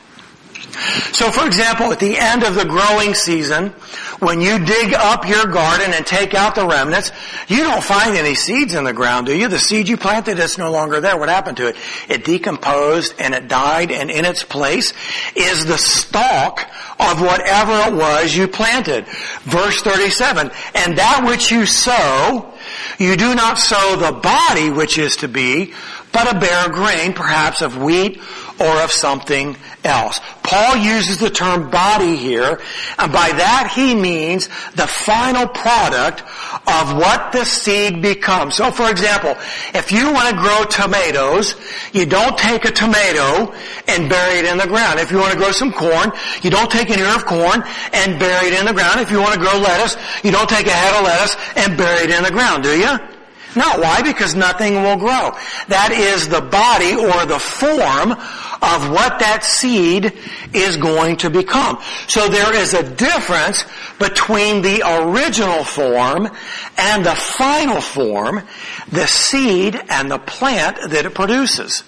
So 1.11 1.31
for 1.31 1.45
example, 1.45 1.91
at 1.91 1.99
the 1.99 2.17
end 2.17 2.43
of 2.43 2.55
the 2.55 2.65
growing 2.65 3.13
season, 3.13 3.73
when 4.19 4.41
you 4.41 4.63
dig 4.63 4.93
up 4.93 5.27
your 5.27 5.45
garden 5.45 5.93
and 5.93 6.05
take 6.05 6.33
out 6.33 6.55
the 6.55 6.65
remnants, 6.65 7.11
you 7.47 7.57
don't 7.57 7.83
find 7.83 8.15
any 8.15 8.35
seeds 8.35 8.73
in 8.73 8.83
the 8.83 8.93
ground, 8.93 9.27
do 9.27 9.37
you? 9.37 9.47
The 9.47 9.59
seed 9.59 9.87
you 9.87 9.97
planted 9.97 10.39
is 10.39 10.57
no 10.57 10.71
longer 10.71 10.99
there. 11.01 11.17
What 11.17 11.29
happened 11.29 11.57
to 11.57 11.67
it? 11.67 11.75
It 12.09 12.25
decomposed 12.25 13.13
and 13.19 13.33
it 13.33 13.47
died 13.47 13.91
and 13.91 14.09
in 14.09 14.25
its 14.25 14.43
place 14.43 14.93
is 15.35 15.65
the 15.65 15.77
stalk 15.77 16.61
of 16.99 17.21
whatever 17.21 17.73
it 17.89 17.93
was 17.93 18.35
you 18.35 18.47
planted. 18.47 19.05
Verse 19.43 19.81
37, 19.81 20.51
and 20.75 20.97
that 20.97 21.23
which 21.27 21.51
you 21.51 21.65
sow, 21.65 22.53
you 22.97 23.15
do 23.15 23.35
not 23.35 23.59
sow 23.59 23.95
the 23.97 24.19
body 24.19 24.71
which 24.71 24.97
is 24.97 25.17
to 25.17 25.27
be, 25.27 25.73
but 26.11 26.35
a 26.35 26.39
bare 26.39 26.69
grain, 26.69 27.13
perhaps 27.13 27.61
of 27.61 27.77
wheat 27.77 28.19
or 28.59 28.83
of 28.83 28.91
something 28.91 29.55
else. 29.83 30.19
Paul 30.43 30.77
uses 30.77 31.19
the 31.19 31.29
term 31.29 31.69
body 31.69 32.15
here, 32.15 32.59
and 32.97 33.11
by 33.11 33.29
that 33.29 33.71
he 33.75 33.95
means 33.95 34.47
the 34.75 34.87
final 34.87 35.47
product 35.47 36.21
of 36.67 36.95
what 36.95 37.31
the 37.31 37.45
seed 37.45 38.01
becomes. 38.01 38.55
So 38.55 38.71
for 38.71 38.89
example, 38.89 39.35
if 39.73 39.91
you 39.91 40.11
want 40.11 40.29
to 40.29 40.35
grow 40.41 40.63
tomatoes, 40.65 41.55
you 41.93 42.05
don't 42.05 42.37
take 42.37 42.65
a 42.65 42.71
tomato 42.71 43.53
and 43.87 44.09
bury 44.09 44.39
it 44.39 44.45
in 44.45 44.57
the 44.57 44.67
ground. 44.67 44.99
If 44.99 45.11
you 45.11 45.17
want 45.17 45.33
to 45.33 45.37
grow 45.37 45.51
some 45.51 45.71
corn, 45.71 46.11
you 46.41 46.49
don't 46.49 46.71
take 46.71 46.89
an 46.89 46.99
ear 46.99 47.15
of 47.15 47.25
corn 47.25 47.63
and 47.93 48.19
bury 48.19 48.47
it 48.47 48.59
in 48.59 48.65
the 48.65 48.73
ground. 48.73 48.99
If 48.99 49.11
you 49.11 49.19
want 49.19 49.33
to 49.33 49.39
grow 49.39 49.57
lettuce, 49.57 49.97
you 50.23 50.31
don't 50.31 50.49
take 50.49 50.67
a 50.67 50.71
head 50.71 50.97
of 50.97 51.05
lettuce 51.05 51.35
and 51.55 51.77
bury 51.77 52.05
it 52.05 52.11
in 52.11 52.23
the 52.23 52.31
ground, 52.31 52.63
do 52.63 52.77
you? 52.77 53.16
No, 53.57 53.79
why? 53.79 54.01
Because 54.03 54.35
nothing 54.35 54.75
will 54.75 54.97
grow. 54.97 55.31
That 55.67 55.91
is 55.91 56.27
the 56.27 56.41
body 56.41 56.95
or 56.95 57.25
the 57.25 57.39
form 57.39 58.11
of 58.11 58.91
what 58.91 59.19
that 59.19 59.43
seed 59.43 60.13
is 60.53 60.77
going 60.77 61.17
to 61.17 61.29
become. 61.29 61.79
So 62.07 62.27
there 62.27 62.55
is 62.55 62.73
a 62.73 62.83
difference 62.95 63.65
between 63.99 64.61
the 64.61 64.83
original 64.85 65.63
form 65.63 66.29
and 66.77 67.05
the 67.05 67.15
final 67.15 67.81
form, 67.81 68.43
the 68.91 69.07
seed 69.07 69.79
and 69.89 70.11
the 70.11 70.19
plant 70.19 70.91
that 70.91 71.05
it 71.05 71.13
produces. 71.13 71.83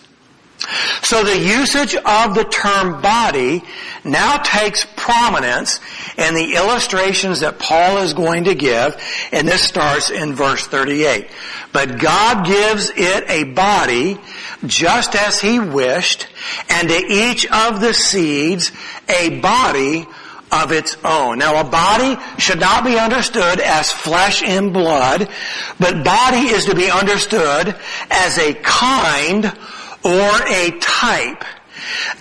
So 1.01 1.23
the 1.23 1.37
usage 1.37 1.95
of 1.95 2.35
the 2.35 2.43
term 2.43 3.01
body 3.01 3.63
now 4.03 4.37
takes 4.37 4.85
prominence 4.95 5.79
in 6.17 6.35
the 6.35 6.55
illustrations 6.55 7.39
that 7.39 7.59
Paul 7.59 7.97
is 7.99 8.13
going 8.13 8.43
to 8.45 8.55
give, 8.55 9.01
and 9.31 9.47
this 9.47 9.61
starts 9.61 10.09
in 10.09 10.33
verse 10.33 10.67
38. 10.67 11.29
But 11.71 11.99
God 11.99 12.45
gives 12.45 12.91
it 12.95 13.23
a 13.29 13.45
body 13.45 14.19
just 14.65 15.15
as 15.15 15.39
he 15.39 15.59
wished, 15.59 16.27
and 16.69 16.89
to 16.89 17.05
each 17.07 17.45
of 17.47 17.79
the 17.79 17.93
seeds 17.93 18.71
a 19.07 19.39
body 19.39 20.07
of 20.51 20.71
its 20.71 20.97
own. 21.05 21.39
Now 21.39 21.61
a 21.61 21.69
body 21.69 22.17
should 22.37 22.59
not 22.59 22.83
be 22.83 22.97
understood 22.97 23.59
as 23.59 23.91
flesh 23.91 24.43
and 24.43 24.73
blood, 24.73 25.29
but 25.79 26.03
body 26.03 26.47
is 26.47 26.65
to 26.65 26.75
be 26.75 26.89
understood 26.89 27.75
as 28.09 28.37
a 28.37 28.55
kind 28.55 29.55
or 30.03 30.31
a 30.47 30.71
type. 30.79 31.43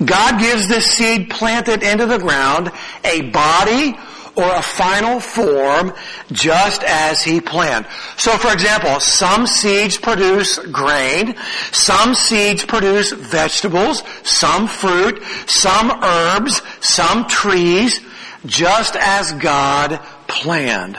God 0.05 0.41
gives 0.41 0.69
the 0.69 0.81
seed 0.81 1.31
planted 1.31 1.83
into 1.83 2.07
the 2.07 2.19
ground 2.19 2.71
a 3.05 3.23
body 3.31 3.97
or 4.39 4.55
a 4.55 4.63
final 4.63 5.19
form 5.19 5.93
just 6.31 6.85
as 6.85 7.23
he 7.23 7.41
planned. 7.41 7.87
So 8.17 8.39
for 8.39 8.53
example, 8.53 9.01
some 9.01 9.49
seeds 9.49 9.97
produce 9.97 10.59
grain, 10.59 11.35
some 11.73 12.15
seeds 12.15 12.65
produce 12.65 13.11
vegetables, 13.11 14.05
some 14.23 14.69
fruit, 14.69 15.21
some 15.47 15.91
herbs, 15.91 16.63
some 16.81 17.27
trees, 17.27 18.01
just 18.47 18.95
as 18.95 19.33
God 19.33 20.01
planned. 20.29 20.97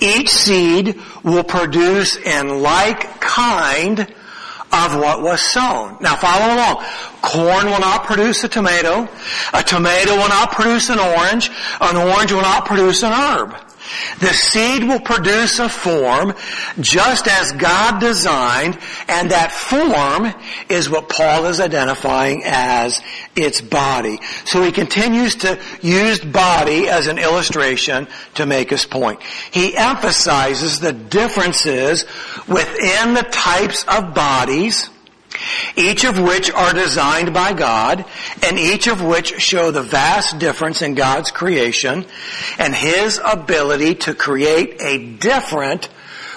Each 0.00 0.28
seed 0.28 1.00
will 1.24 1.44
produce 1.44 2.16
in 2.16 2.62
like 2.62 3.20
kind 3.20 4.14
of 4.72 4.96
what 4.96 5.22
was 5.22 5.40
sown. 5.40 5.96
Now 6.00 6.16
follow 6.16 6.54
along. 6.54 6.84
Corn 7.22 7.66
will 7.66 7.80
not 7.80 8.04
produce 8.04 8.44
a 8.44 8.48
tomato. 8.48 9.08
A 9.52 9.62
tomato 9.62 10.16
will 10.16 10.28
not 10.28 10.52
produce 10.52 10.90
an 10.90 10.98
orange. 10.98 11.50
An 11.80 11.96
orange 11.96 12.32
will 12.32 12.42
not 12.42 12.66
produce 12.66 13.02
an 13.02 13.12
herb. 13.12 13.56
The 14.20 14.32
seed 14.32 14.84
will 14.84 15.00
produce 15.00 15.58
a 15.58 15.68
form 15.68 16.34
just 16.80 17.28
as 17.28 17.52
God 17.52 18.00
designed, 18.00 18.78
and 19.08 19.30
that 19.30 19.52
form 19.52 20.32
is 20.68 20.90
what 20.90 21.08
Paul 21.08 21.46
is 21.46 21.60
identifying 21.60 22.42
as 22.44 23.02
its 23.34 23.60
body. 23.60 24.18
So 24.44 24.62
he 24.62 24.72
continues 24.72 25.36
to 25.36 25.58
use 25.82 26.18
body 26.20 26.88
as 26.88 27.06
an 27.06 27.18
illustration 27.18 28.08
to 28.34 28.46
make 28.46 28.70
his 28.70 28.86
point. 28.86 29.22
He 29.50 29.76
emphasizes 29.76 30.80
the 30.80 30.92
differences 30.92 32.04
within 32.48 33.14
the 33.14 33.26
types 33.30 33.84
of 33.84 34.14
bodies 34.14 34.90
each 35.76 36.04
of 36.04 36.18
which 36.18 36.50
are 36.50 36.72
designed 36.72 37.34
by 37.34 37.52
God, 37.52 38.04
and 38.42 38.58
each 38.58 38.86
of 38.86 39.02
which 39.02 39.40
show 39.40 39.70
the 39.70 39.82
vast 39.82 40.38
difference 40.38 40.82
in 40.82 40.94
God's 40.94 41.30
creation 41.30 42.06
and 42.58 42.74
His 42.74 43.20
ability 43.24 43.96
to 43.96 44.14
create 44.14 44.80
a 44.80 44.98
different 44.98 45.88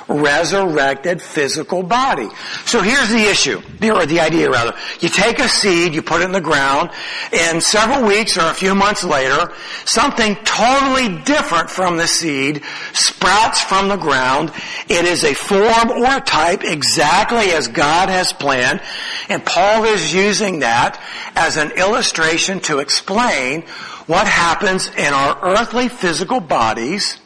resurrected 0.09 1.21
physical 1.21 1.83
body. 1.83 2.27
So 2.65 2.81
here's 2.81 3.09
the 3.09 3.29
issue, 3.29 3.61
or 3.83 4.05
the 4.05 4.19
idea 4.19 4.49
rather. 4.49 4.75
You 4.99 5.09
take 5.09 5.39
a 5.39 5.47
seed, 5.47 5.93
you 5.93 6.01
put 6.01 6.21
it 6.21 6.25
in 6.25 6.31
the 6.31 6.41
ground, 6.41 6.89
and 7.31 7.61
several 7.61 8.05
weeks 8.05 8.37
or 8.37 8.49
a 8.49 8.53
few 8.53 8.73
months 8.75 9.03
later, 9.03 9.53
something 9.85 10.35
totally 10.43 11.21
different 11.23 11.69
from 11.69 11.97
the 11.97 12.07
seed 12.07 12.63
sprouts 12.93 13.61
from 13.61 13.87
the 13.87 13.97
ground. 13.97 14.51
It 14.89 15.05
is 15.05 15.23
a 15.23 15.33
form 15.33 15.91
or 15.91 16.17
a 16.17 16.21
type 16.21 16.63
exactly 16.63 17.51
as 17.51 17.67
God 17.67 18.09
has 18.09 18.33
planned, 18.33 18.81
and 19.29 19.45
Paul 19.45 19.85
is 19.85 20.13
using 20.13 20.59
that 20.59 21.01
as 21.35 21.57
an 21.57 21.71
illustration 21.71 22.59
to 22.61 22.79
explain 22.79 23.61
what 24.07 24.25
happens 24.25 24.87
in 24.97 25.13
our 25.13 25.37
earthly 25.43 25.87
physical 25.87 26.39
bodies 26.39 27.19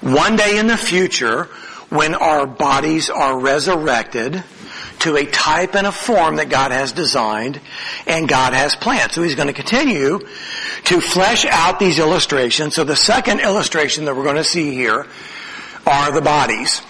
one 0.00 0.36
day 0.36 0.58
in 0.58 0.66
the 0.66 0.76
future 0.76 1.48
when 1.94 2.14
our 2.14 2.46
bodies 2.46 3.08
are 3.08 3.38
resurrected 3.38 4.42
to 5.00 5.16
a 5.16 5.26
type 5.26 5.74
and 5.74 5.86
a 5.86 5.92
form 5.92 6.36
that 6.36 6.48
God 6.48 6.72
has 6.72 6.92
designed 6.92 7.60
and 8.06 8.28
God 8.28 8.52
has 8.52 8.74
planned. 8.74 9.12
So 9.12 9.22
he's 9.22 9.34
going 9.34 9.48
to 9.48 9.54
continue 9.54 10.18
to 10.84 11.00
flesh 11.00 11.44
out 11.44 11.78
these 11.78 11.98
illustrations. 11.98 12.74
So 12.74 12.84
the 12.84 12.96
second 12.96 13.40
illustration 13.40 14.06
that 14.06 14.16
we're 14.16 14.24
going 14.24 14.36
to 14.36 14.44
see 14.44 14.72
here 14.72 15.06
are 15.86 16.12
the 16.12 16.22
bodies. 16.22 16.82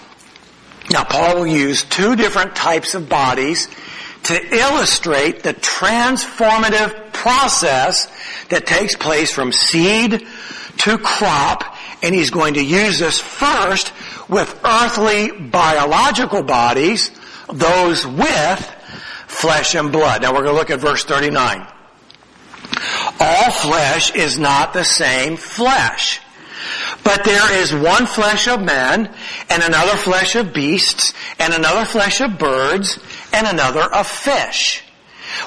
Now 0.89 1.03
Paul 1.03 1.35
will 1.35 1.47
use 1.47 1.83
two 1.83 2.15
different 2.15 2.55
types 2.55 2.95
of 2.95 3.09
bodies 3.09 3.67
to 4.23 4.55
illustrate 4.55 5.43
the 5.43 5.53
transformative 5.53 7.13
process 7.13 8.11
that 8.49 8.65
takes 8.65 8.95
place 8.95 9.31
from 9.31 9.51
seed 9.51 10.25
to 10.77 10.97
crop 10.97 11.74
and 12.05 12.13
he's 12.13 12.29
going 12.29 12.53
to 12.53 12.63
use 12.63 12.99
this 12.99 13.19
first 13.19 13.91
with 14.29 14.59
earthly 14.63 15.31
biological 15.31 16.43
bodies, 16.43 17.09
those 17.51 18.05
with 18.05 18.75
flesh 19.25 19.73
and 19.73 19.91
blood. 19.91 20.21
Now 20.21 20.31
we're 20.31 20.43
going 20.43 20.53
to 20.53 20.59
look 20.59 20.69
at 20.69 20.79
verse 20.79 21.03
39. 21.03 21.65
All 23.19 23.51
flesh 23.51 24.13
is 24.13 24.37
not 24.37 24.73
the 24.73 24.83
same 24.83 25.35
flesh. 25.35 26.21
But 27.03 27.23
there 27.23 27.59
is 27.59 27.73
one 27.73 28.05
flesh 28.05 28.47
of 28.47 28.61
men, 28.61 29.11
and 29.49 29.63
another 29.63 29.97
flesh 29.97 30.35
of 30.35 30.53
beasts, 30.53 31.13
and 31.39 31.55
another 31.55 31.85
flesh 31.85 32.21
of 32.21 32.37
birds, 32.37 32.99
and 33.33 33.47
another 33.47 33.81
of 33.81 34.05
fish. 34.05 34.84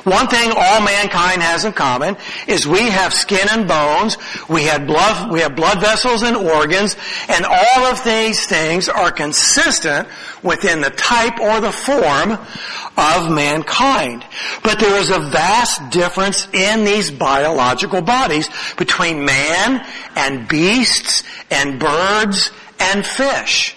One 0.05 0.29
thing 0.29 0.53
all 0.55 0.81
mankind 0.81 1.43
has 1.43 1.65
in 1.65 1.73
common 1.73 2.17
is 2.47 2.67
we 2.67 2.91
have 2.91 3.13
skin 3.13 3.47
and 3.51 3.67
bones, 3.67 4.17
we 4.49 4.65
have 4.65 4.87
blood, 4.87 5.31
we 5.31 5.41
have 5.41 5.57
blood 5.57 5.81
vessels 5.81 6.23
and 6.23 6.37
organs, 6.37 6.97
and 7.29 7.45
all 7.45 7.85
of 7.87 8.03
these 8.05 8.47
things 8.47 8.89
are 8.89 9.11
consistent 9.11 10.09
within 10.43 10.81
the 10.81 10.91
type 10.91 11.39
or 11.41 11.61
the 11.61 11.73
form 11.73 12.33
of 12.33 13.31
mankind. 13.31 14.25
But 14.63 14.79
there 14.79 15.01
is 15.01 15.11
a 15.11 15.21
vast 15.21 15.91
difference 15.91 16.49
in 16.53 16.85
these 16.85 17.11
biological 17.11 18.03
bodies 18.03 18.49
between 18.77 19.25
man 19.25 19.87
and 20.17 20.49
beasts 20.49 21.23
and 21.51 21.79
birds 21.79 22.51
and 22.79 23.05
fish. 23.07 23.77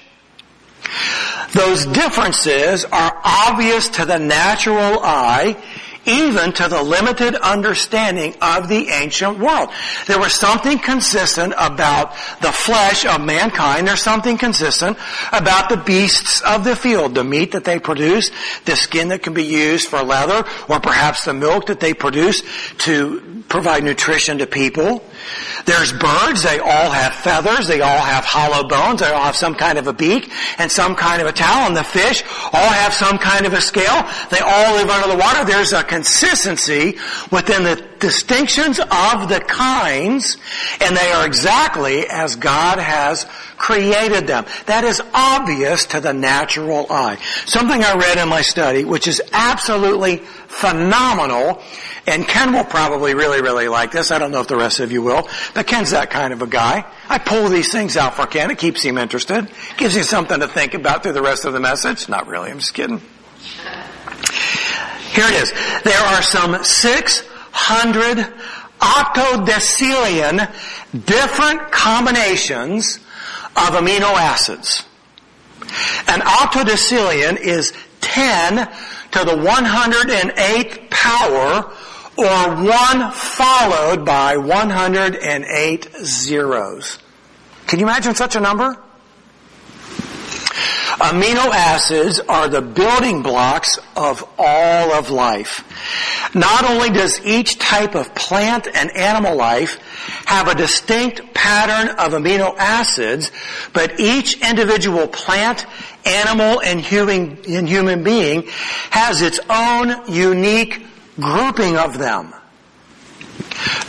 Those 1.54 1.86
differences 1.86 2.86
are 2.86 3.22
obvious 3.24 3.90
to 3.90 4.06
the 4.06 4.18
natural 4.18 5.00
eye 5.04 5.58
even 6.06 6.54
to 6.54 6.68
the 6.68 6.82
limited 6.82 7.36
understanding 7.36 8.36
of 8.42 8.68
the 8.68 8.90
ancient 8.90 9.40
world. 9.40 9.70
There 10.08 10.20
was 10.20 10.34
something 10.34 10.80
consistent 10.80 11.54
about 11.58 12.14
the 12.42 12.52
flesh 12.52 13.06
of 13.06 13.22
mankind. 13.22 13.88
There's 13.88 14.02
something 14.02 14.38
consistent 14.38 14.98
about 15.32 15.70
the 15.70 15.78
beasts 15.78 16.42
of 16.42 16.64
the 16.64 16.76
field, 16.76 17.16
the 17.16 17.24
meat 17.24 17.52
that 17.52 17.66
they 17.66 17.80
produce, 17.80 18.32
the 18.66 18.76
skin 18.76 19.10
that 19.10 19.24
can 19.24 19.34
be 19.34 19.44
used 19.44 19.88
for 19.88 20.02
leather, 20.02 20.48
or 20.68 20.80
perhaps 20.80 21.26
the 21.26 21.34
milk 21.34 21.68
that 21.68 21.80
they 21.80 21.94
produce 21.94 22.42
to 22.80 23.44
provide 23.52 23.84
nutrition 23.84 24.38
to 24.40 24.48
people. 24.48 25.04
There's 25.66 25.94
birds, 25.94 26.42
they 26.42 26.60
all 26.60 26.90
have 26.90 27.14
feathers, 27.14 27.68
they 27.68 27.82
all 27.82 28.00
have 28.00 28.26
hollow 28.26 28.68
bones, 28.68 29.02
they 29.02 29.12
all 29.12 29.24
have 29.24 29.36
some 29.36 29.54
kind 29.54 29.78
of 29.78 29.88
a 29.88 29.94
beak 29.94 30.32
and 30.58 30.72
some 30.72 30.96
kind 30.96 31.22
of 31.22 31.28
a 31.28 31.32
talon. 31.32 31.74
The 31.74 31.84
fish 31.84 32.24
all 32.54 32.70
have 32.70 32.94
some 32.94 33.18
kind 33.20 33.46
of 33.46 33.54
a 33.54 33.62
scale. 33.62 34.08
They 34.32 34.40
all 34.40 34.76
live 34.76 34.90
under 34.90 35.10
the 35.10 35.18
water. 35.18 35.46
There's 35.46 35.74
a 35.74 35.84
consistency 36.02 36.98
within 37.32 37.64
the 37.64 37.76
distinctions 38.00 38.80
of 38.80 39.30
the 39.30 39.40
kinds 39.48 40.38
and 40.80 40.98
they 40.98 41.12
are 41.12 41.28
exactly 41.28 42.08
as 42.10 42.36
God 42.38 42.80
has 42.80 43.28
created 43.58 44.26
them. 44.26 44.46
That 44.66 44.84
is 44.84 45.00
obvious 45.14 45.86
to 45.88 46.00
the 46.00 46.12
natural 46.12 46.88
eye. 46.92 47.18
Something 47.46 47.84
I 47.84 47.94
read 47.98 48.18
in 48.18 48.30
my 48.30 48.42
study 48.42 48.84
which 48.84 49.08
is 49.08 49.22
absolutely 49.32 50.18
phenomenal 50.18 51.62
and 52.08 52.28
Ken 52.28 52.52
will 52.52 52.66
probably 52.66 53.14
really, 53.14 53.44
really 53.44 53.68
like 53.68 53.92
this. 53.92 54.10
I 54.10 54.18
don't 54.18 54.32
know 54.32 54.42
if 54.42 54.48
the 54.48 54.58
rest 54.58 54.80
of 54.80 54.92
you 54.92 55.04
will, 55.04 55.30
but 55.54 55.68
Ken's 55.68 55.92
that 55.92 56.10
kind 56.10 56.34
of 56.34 56.42
a 56.42 56.48
guy. 56.48 56.84
I 57.08 57.20
pull 57.20 57.48
these 57.48 57.72
things 57.72 57.96
out 57.96 58.16
for 58.16 58.26
Ken. 58.26 58.50
It 58.50 58.58
keeps 58.58 58.82
him 58.82 58.98
interested. 58.98 59.52
Gives 59.78 59.96
him 59.96 60.04
something 60.04 60.40
to 60.40 60.48
think 60.48 60.74
about 60.74 61.04
through 61.04 61.14
the 61.14 61.22
rest 61.22 61.46
of 61.46 61.54
the 61.54 61.60
message. 61.60 62.10
Not 62.10 62.26
really. 62.26 62.50
I'm 62.50 62.58
just 62.58 62.74
kidding. 62.74 63.02
Here 65.12 65.26
it 65.26 65.44
is. 65.44 65.52
There 65.84 66.00
are 66.00 66.22
some 66.22 66.64
600 66.64 68.18
octodecillion 68.80 70.50
different 71.06 71.72
combinations 71.72 72.98
of 73.56 73.76
amino 73.76 74.14
acids. 74.16 74.86
An 76.08 76.22
octodecillion 76.22 77.38
is 77.38 77.74
10 78.02 78.68
to 79.12 79.26
the 79.26 79.36
108th 79.36 80.90
power 80.90 81.72
or 82.18 82.56
1 82.64 83.12
followed 83.12 84.06
by 84.06 84.38
108 84.38 85.90
zeros. 86.04 87.00
Can 87.68 87.80
you 87.80 87.86
imagine 87.86 88.16
such 88.16 88.36
a 88.36 88.40
number? 88.40 88.78
Amino 91.02 91.50
acids 91.52 92.20
are 92.20 92.48
the 92.48 92.62
building 92.62 93.24
blocks 93.24 93.80
of 93.96 94.24
all 94.38 94.92
of 94.94 95.10
life. 95.10 95.66
Not 96.36 96.64
only 96.64 96.92
does 96.92 97.20
each 97.26 97.58
type 97.58 97.96
of 97.96 98.14
plant 98.14 98.68
and 98.72 98.96
animal 98.96 99.36
life 99.36 99.80
have 100.28 100.48
a 100.48 100.54
distinct 100.54 101.34
pattern 101.34 101.96
of 101.98 102.14
amino 102.14 102.56
acids, 102.56 103.32
but 103.74 104.00
each 104.00 104.48
individual 104.48 105.08
plant, 105.08 105.66
animal, 106.06 106.62
and 106.62 106.80
human, 106.80 107.40
and 107.48 107.68
human 107.68 108.04
being 108.04 108.44
has 108.92 109.24
its 109.24 109.40
own 109.50 110.08
unique 110.08 110.86
grouping 111.20 111.78
of 111.78 111.98
them. 111.98 112.32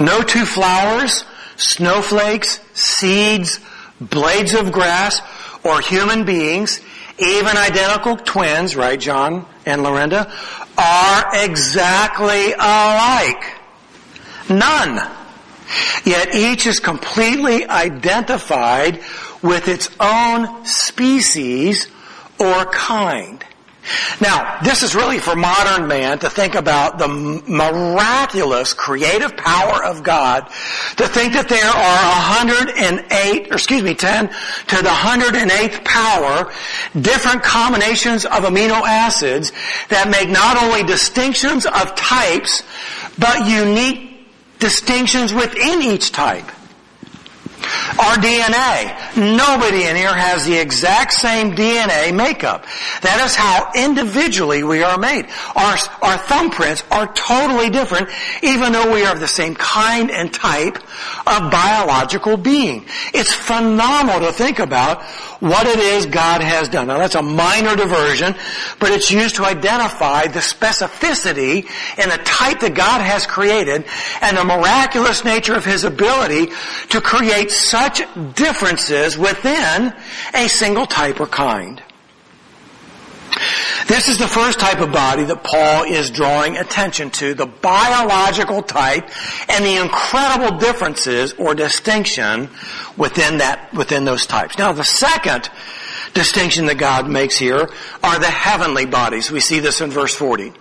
No 0.01 0.23
two 0.23 0.47
flowers, 0.47 1.25
snowflakes, 1.57 2.59
seeds, 2.73 3.61
blades 4.01 4.55
of 4.55 4.73
grass, 4.73 5.21
or 5.63 5.81
human 5.81 6.25
beings, 6.25 6.81
even 7.23 7.57
identical 7.57 8.17
twins, 8.17 8.77
right, 8.77 8.99
John 8.99 9.47
and 9.65 9.83
Lorinda, 9.83 10.33
are 10.77 11.45
exactly 11.45 12.53
alike. 12.53 13.45
None. 14.49 15.09
Yet 16.05 16.35
each 16.35 16.67
is 16.67 16.81
completely 16.81 17.67
identified 17.67 19.01
with 19.43 19.69
its 19.69 19.89
own 19.99 20.67
species 20.67 21.89
or 22.39 22.67
kind. 22.67 23.45
Now, 24.21 24.61
this 24.63 24.83
is 24.83 24.95
really 24.95 25.19
for 25.19 25.35
modern 25.35 25.89
man 25.89 26.19
to 26.21 26.31
think 26.31 26.55
about 26.55 26.99
the 26.99 27.09
miraculous 27.09 28.75
creative 28.75 29.37
power 29.37 29.85
of 29.85 30.05
God, 30.05 30.47
to 30.97 31.09
think 31.09 31.33
that 31.33 31.49
there 31.49 31.65
are 31.65 32.37
108, 32.47 33.51
or 33.51 33.55
excuse 33.55 33.83
me, 33.83 33.95
10 33.95 34.29
to 34.29 34.77
the 34.77 34.89
108th 34.89 35.85
power, 35.85 36.53
different 37.01 37.43
combinations 37.43 38.25
of 38.25 38.45
amino 38.45 38.81
acids 38.83 39.53
that 39.89 40.09
make 40.09 40.29
not 40.29 40.63
only 40.63 40.85
distinctions 40.85 41.67
of 41.67 41.95
types, 41.97 42.63
but 43.19 43.49
unique 43.49 44.29
distinctions 44.61 45.35
within 45.35 45.83
each 45.83 46.13
type. 46.13 46.49
Our 47.99 48.17
DNA. 48.17 49.37
Nobody 49.37 49.85
in 49.85 49.97
here 49.97 50.15
has 50.15 50.47
the 50.47 50.57
exact 50.57 51.13
same 51.13 51.55
DNA 51.55 52.15
makeup. 52.15 52.65
That 53.03 53.23
is 53.25 53.35
how 53.35 53.71
individually 53.77 54.63
we 54.65 54.83
are 54.83 54.99
made. 54.99 55.27
Our, 55.55 55.77
our 56.01 56.19
thumbprints 56.19 56.83
are 56.91 57.13
totally 57.13 57.69
different 57.69 58.09
even 58.43 58.73
though 58.73 58.93
we 58.93 59.05
are 59.05 59.13
of 59.13 59.21
the 59.21 59.29
same 59.29 59.55
kind 59.55 60.11
and 60.11 60.33
type 60.33 60.77
of 61.27 61.51
biological 61.51 62.37
being. 62.37 62.87
It's 63.13 63.33
phenomenal 63.33 64.21
to 64.21 64.33
think 64.33 64.59
about 64.59 65.03
what 65.41 65.67
it 65.67 65.79
is 65.79 66.07
God 66.07 66.41
has 66.41 66.69
done. 66.69 66.87
Now 66.87 66.99
that's 66.99 67.17
a 67.17 67.23
minor 67.23 67.75
diversion, 67.75 68.35
but 68.79 68.93
it's 68.93 69.11
used 69.11 69.37
to 69.37 69.45
identify 69.45 70.29
the 70.29 70.39
specificity 70.39 71.69
and 71.99 72.11
the 72.11 72.23
type 72.25 72.61
that 72.61 72.75
God 72.75 73.01
has 73.01 73.27
created 73.27 73.85
and 74.21 74.37
the 74.37 74.45
miraculous 74.45 75.25
nature 75.25 75.55
of 75.55 75.65
His 75.65 75.83
ability 75.83 76.53
to 76.91 77.01
create 77.01 77.51
such 77.51 77.82
differences 78.35 79.17
within 79.19 79.93
a 80.35 80.49
single 80.49 80.87
type 80.87 81.21
or 81.21 81.27
kind. 81.27 81.83
This 83.89 84.09
is 84.09 84.19
the 84.19 84.29
first 84.29 84.61
type 84.61 84.81
of 84.81 84.93
body 84.93 85.25
that 85.25 85.43
Paul 85.43 85.85
is 85.85 86.11
drawing 86.11 86.57
attention 86.57 87.11
to, 87.13 87.35
the 87.35 87.47
biological 87.47 88.63
type 88.63 89.11
and 89.49 89.65
the 89.65 89.83
incredible 89.83 90.59
differences 90.59 91.33
or 91.35 91.55
distinction 91.55 92.49
within 92.97 93.39
that, 93.39 93.73
within 93.75 94.05
those 94.05 94.27
types. 94.27 94.59
Now 94.59 94.73
the 94.73 94.85
second 94.85 95.51
distinction 96.15 96.67
that 96.67 96.79
God 96.79 97.09
makes 97.09 97.37
here 97.37 97.71
are 98.03 98.19
the 98.19 98.31
heavenly 98.31 98.87
bodies. 98.87 99.31
We 99.31 99.41
see 99.41 99.61
this 99.61 99.81
in 99.81 99.91
verse 99.91 100.15
40. 100.15 100.53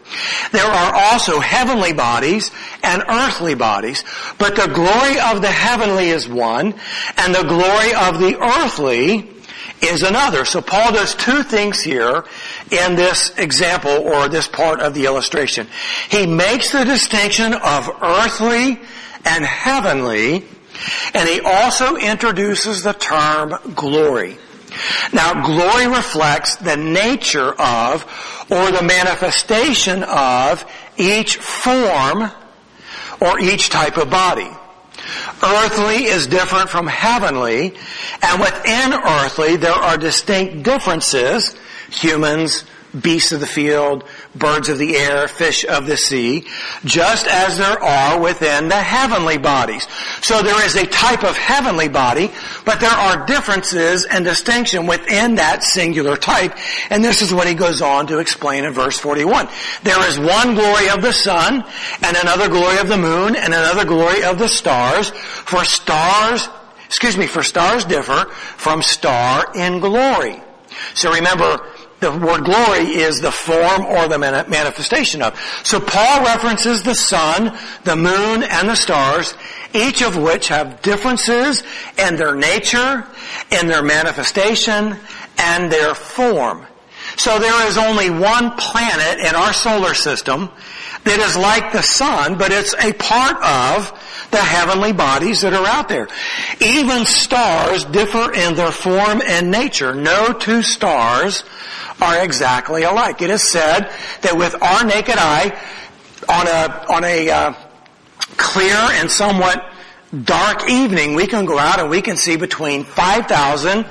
There 0.51 0.65
are 0.65 0.93
also 0.95 1.39
heavenly 1.39 1.93
bodies 1.93 2.51
and 2.83 3.03
earthly 3.07 3.55
bodies, 3.55 4.03
but 4.37 4.55
the 4.55 4.67
glory 4.67 5.19
of 5.19 5.41
the 5.41 5.51
heavenly 5.51 6.09
is 6.09 6.27
one, 6.27 6.73
and 7.17 7.35
the 7.35 7.43
glory 7.43 7.93
of 7.93 8.19
the 8.19 8.37
earthly 8.41 9.29
is 9.81 10.03
another. 10.03 10.45
So 10.45 10.61
Paul 10.61 10.93
does 10.93 11.15
two 11.15 11.43
things 11.43 11.81
here 11.81 12.23
in 12.69 12.95
this 12.95 13.37
example 13.37 13.91
or 13.91 14.29
this 14.29 14.47
part 14.47 14.79
of 14.79 14.93
the 14.93 15.05
illustration. 15.05 15.67
He 16.09 16.25
makes 16.25 16.71
the 16.71 16.85
distinction 16.85 17.53
of 17.53 17.89
earthly 18.01 18.79
and 19.25 19.45
heavenly, 19.45 20.45
and 21.13 21.29
he 21.29 21.41
also 21.41 21.95
introduces 21.95 22.83
the 22.83 22.93
term 22.93 23.55
glory. 23.75 24.37
Now, 25.13 25.45
glory 25.45 25.87
reflects 25.87 26.55
the 26.55 26.77
nature 26.77 27.53
of 27.59 28.03
or 28.49 28.71
the 28.71 28.83
manifestation 28.83 30.03
of 30.03 30.65
each 30.97 31.37
form 31.37 32.31
or 33.19 33.39
each 33.39 33.69
type 33.69 33.97
of 33.97 34.09
body. 34.09 34.49
Earthly 35.43 36.05
is 36.05 36.27
different 36.27 36.69
from 36.69 36.87
heavenly, 36.87 37.73
and 38.21 38.41
within 38.41 38.93
earthly 38.93 39.55
there 39.55 39.71
are 39.73 39.97
distinct 39.97 40.63
differences. 40.63 41.55
Humans, 41.89 42.63
beasts 42.99 43.31
of 43.31 43.39
the 43.39 43.47
field, 43.47 44.03
birds 44.35 44.69
of 44.69 44.77
the 44.77 44.95
air, 44.95 45.27
fish 45.27 45.65
of 45.65 45.87
the 45.87 45.97
sea, 45.97 46.45
just 46.85 47.27
as 47.27 47.57
there 47.57 47.81
are 47.83 48.19
within 48.19 48.69
the 48.69 48.75
heavenly 48.75 49.37
bodies. 49.37 49.87
So 50.21 50.41
there 50.41 50.65
is 50.65 50.75
a 50.75 50.85
type 50.85 51.23
of 51.23 51.35
heavenly 51.37 51.89
body, 51.89 52.31
but 52.65 52.79
there 52.79 52.89
are 52.89 53.25
differences 53.25 54.05
and 54.05 54.23
distinction 54.23 54.87
within 54.87 55.35
that 55.35 55.63
singular 55.63 56.15
type, 56.15 56.57
and 56.89 57.03
this 57.03 57.21
is 57.21 57.33
what 57.33 57.47
he 57.47 57.53
goes 57.53 57.81
on 57.81 58.07
to 58.07 58.19
explain 58.19 58.65
in 58.65 58.73
verse 58.73 58.97
41. 58.97 59.49
There 59.83 60.07
is 60.07 60.19
one 60.19 60.55
glory 60.55 60.89
of 60.89 61.01
the 61.01 61.13
sun, 61.13 61.63
and 62.01 62.17
another 62.17 62.47
glory 62.47 62.77
of 62.77 62.87
the 62.87 62.97
moon, 62.97 63.35
and 63.35 63.53
another 63.53 63.85
glory 63.85 64.23
of 64.23 64.39
the 64.39 64.47
stars, 64.47 65.09
for 65.09 65.65
stars, 65.65 66.47
excuse 66.85 67.17
me, 67.17 67.27
for 67.27 67.43
stars 67.43 67.85
differ 67.85 68.25
from 68.57 68.81
star 68.81 69.45
in 69.55 69.79
glory. 69.79 70.41
So 70.93 71.11
remember, 71.13 71.59
the 72.01 72.11
word 72.11 72.43
glory 72.43 72.95
is 72.95 73.21
the 73.21 73.31
form 73.31 73.85
or 73.85 74.07
the 74.07 74.17
manifestation 74.17 75.21
of. 75.21 75.39
So 75.63 75.79
Paul 75.79 76.23
references 76.23 76.81
the 76.83 76.95
sun, 76.95 77.55
the 77.83 77.95
moon, 77.95 78.43
and 78.43 78.67
the 78.67 78.75
stars, 78.75 79.35
each 79.73 80.01
of 80.01 80.17
which 80.17 80.47
have 80.49 80.81
differences 80.81 81.63
in 81.97 82.15
their 82.15 82.35
nature, 82.35 83.05
in 83.51 83.67
their 83.67 83.83
manifestation, 83.83 84.97
and 85.37 85.71
their 85.71 85.93
form. 85.93 86.65
So 87.17 87.37
there 87.37 87.67
is 87.67 87.77
only 87.77 88.09
one 88.09 88.51
planet 88.57 89.19
in 89.19 89.35
our 89.35 89.53
solar 89.53 89.93
system 89.93 90.49
that 91.03 91.19
is 91.19 91.37
like 91.37 91.71
the 91.71 91.83
sun, 91.83 92.37
but 92.37 92.51
it's 92.51 92.73
a 92.75 92.93
part 92.93 93.37
of 93.43 93.91
the 94.31 94.37
heavenly 94.37 94.93
bodies 94.93 95.41
that 95.41 95.53
are 95.53 95.67
out 95.67 95.89
there. 95.89 96.07
Even 96.61 97.05
stars 97.05 97.85
differ 97.85 98.31
in 98.33 98.55
their 98.55 98.71
form 98.71 99.21
and 99.27 99.51
nature. 99.51 99.93
No 99.93 100.33
two 100.33 100.63
stars 100.63 101.43
are 102.01 102.23
exactly 102.23 102.83
alike. 102.83 103.21
It 103.21 103.29
is 103.29 103.43
said 103.43 103.91
that 104.21 104.35
with 104.35 104.61
our 104.61 104.83
naked 104.83 105.15
eye, 105.17 105.57
on 106.27 106.47
a, 106.47 106.85
on 106.89 107.03
a 107.03 107.29
uh, 107.29 107.53
clear 108.37 108.75
and 108.75 109.09
somewhat 109.09 109.71
dark 110.23 110.69
evening, 110.69 111.15
we 111.15 111.27
can 111.27 111.45
go 111.45 111.57
out 111.57 111.79
and 111.79 111.89
we 111.89 112.01
can 112.01 112.17
see 112.17 112.35
between 112.35 112.83
5,000 112.83 113.85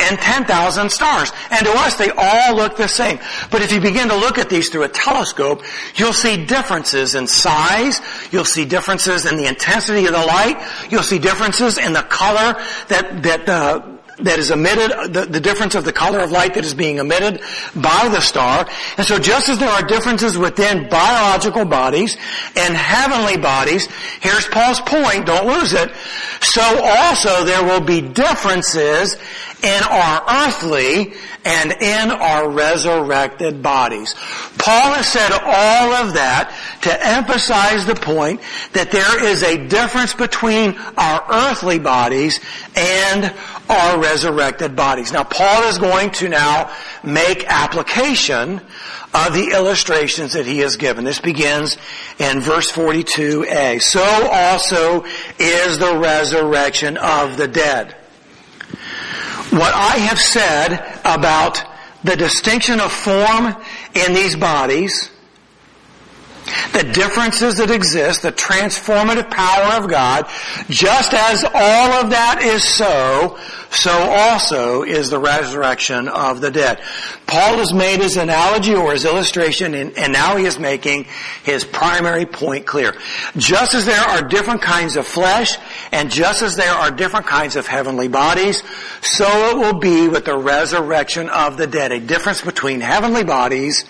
and 0.00 0.18
10,000 0.18 0.90
stars. 0.90 1.32
And 1.50 1.66
to 1.66 1.72
us, 1.72 1.96
they 1.96 2.10
all 2.10 2.56
look 2.56 2.76
the 2.76 2.88
same. 2.88 3.18
But 3.50 3.62
if 3.62 3.72
you 3.72 3.80
begin 3.80 4.08
to 4.08 4.16
look 4.16 4.38
at 4.38 4.48
these 4.48 4.68
through 4.68 4.84
a 4.84 4.88
telescope, 4.88 5.62
you'll 5.94 6.12
see 6.12 6.44
differences 6.44 7.14
in 7.14 7.26
size, 7.26 8.00
you'll 8.30 8.44
see 8.44 8.64
differences 8.64 9.26
in 9.26 9.36
the 9.36 9.46
intensity 9.46 10.06
of 10.06 10.12
the 10.12 10.24
light, 10.24 10.56
you'll 10.90 11.02
see 11.02 11.18
differences 11.18 11.78
in 11.78 11.92
the 11.92 12.02
color 12.02 12.60
that, 12.88 13.22
that, 13.22 13.48
uh, 13.48 13.89
that 14.24 14.38
is 14.38 14.50
emitted, 14.50 15.12
the, 15.12 15.26
the, 15.26 15.40
difference 15.40 15.74
of 15.74 15.84
the 15.84 15.92
color 15.92 16.20
of 16.20 16.30
light 16.30 16.54
that 16.54 16.64
is 16.64 16.74
being 16.74 16.98
emitted 16.98 17.40
by 17.74 18.08
the 18.12 18.20
star. 18.20 18.68
And 18.96 19.06
so 19.06 19.18
just 19.18 19.48
as 19.48 19.58
there 19.58 19.68
are 19.68 19.82
differences 19.82 20.36
within 20.36 20.88
biological 20.88 21.64
bodies 21.64 22.16
and 22.56 22.74
heavenly 22.74 23.36
bodies, 23.36 23.86
here's 24.20 24.46
Paul's 24.48 24.80
point, 24.80 25.26
don't 25.26 25.46
lose 25.46 25.72
it, 25.72 25.90
so 26.40 26.62
also 26.62 27.44
there 27.44 27.64
will 27.64 27.80
be 27.80 28.00
differences 28.00 29.16
in 29.62 29.82
our 29.82 30.46
earthly 30.46 31.12
and 31.44 31.72
in 31.72 32.10
our 32.10 32.50
resurrected 32.50 33.62
bodies. 33.62 34.14
Paul 34.58 34.92
has 34.94 35.06
said 35.06 35.30
all 35.32 35.92
of 35.94 36.14
that 36.14 36.54
to 36.82 37.06
emphasize 37.06 37.86
the 37.86 37.94
point 37.94 38.40
that 38.72 38.90
there 38.90 39.24
is 39.24 39.42
a 39.42 39.66
difference 39.68 40.14
between 40.14 40.76
our 40.96 41.24
earthly 41.30 41.78
bodies 41.78 42.40
and 42.76 43.32
our 43.68 44.00
resurrected 44.00 44.76
bodies. 44.76 45.12
Now 45.12 45.24
Paul 45.24 45.64
is 45.64 45.78
going 45.78 46.10
to 46.12 46.28
now 46.28 46.74
make 47.04 47.44
application 47.46 48.60
of 49.12 49.32
the 49.34 49.52
illustrations 49.54 50.34
that 50.34 50.46
he 50.46 50.58
has 50.58 50.76
given. 50.76 51.04
This 51.04 51.20
begins 51.20 51.76
in 52.18 52.40
verse 52.40 52.70
42a. 52.70 53.80
So 53.82 54.02
also 54.30 55.04
is 55.38 55.78
the 55.78 55.96
resurrection 55.96 56.96
of 56.96 57.36
the 57.36 57.48
dead. 57.48 57.96
What 59.50 59.74
I 59.74 59.96
have 59.98 60.18
said 60.18 61.00
about 61.04 61.62
the 62.04 62.16
distinction 62.16 62.80
of 62.80 62.92
form 62.92 63.54
in 63.94 64.14
these 64.14 64.36
bodies 64.36 65.10
the 66.72 66.84
differences 66.84 67.56
that 67.56 67.70
exist, 67.70 68.22
the 68.22 68.32
transformative 68.32 69.30
power 69.30 69.82
of 69.82 69.90
God, 69.90 70.26
just 70.68 71.12
as 71.14 71.44
all 71.44 71.92
of 71.92 72.10
that 72.10 72.40
is 72.42 72.64
so, 72.64 73.38
so 73.70 73.90
also 73.90 74.82
is 74.82 75.10
the 75.10 75.18
resurrection 75.18 76.08
of 76.08 76.40
the 76.40 76.50
dead. 76.50 76.80
Paul 77.26 77.58
has 77.58 77.72
made 77.72 78.00
his 78.00 78.16
analogy 78.16 78.74
or 78.74 78.92
his 78.92 79.04
illustration 79.04 79.74
and, 79.74 80.10
now 80.10 80.36
he 80.36 80.44
is 80.44 80.58
making 80.58 81.06
his 81.44 81.64
primary 81.64 82.26
point 82.26 82.66
clear. 82.66 82.96
Just 83.36 83.74
as 83.74 83.86
there 83.86 84.00
are 84.00 84.22
different 84.22 84.62
kinds 84.62 84.96
of 84.96 85.06
flesh 85.06 85.56
and 85.92 86.10
just 86.10 86.42
as 86.42 86.56
there 86.56 86.72
are 86.72 86.90
different 86.90 87.26
kinds 87.26 87.56
of 87.56 87.66
heavenly 87.66 88.08
bodies, 88.08 88.62
so 89.02 89.26
it 89.50 89.56
will 89.56 89.78
be 89.80 90.08
with 90.08 90.24
the 90.24 90.36
resurrection 90.36 91.28
of 91.28 91.56
the 91.56 91.66
dead. 91.66 91.92
A 91.92 92.00
difference 92.00 92.42
between 92.42 92.80
heavenly 92.80 93.24
bodies 93.24 93.84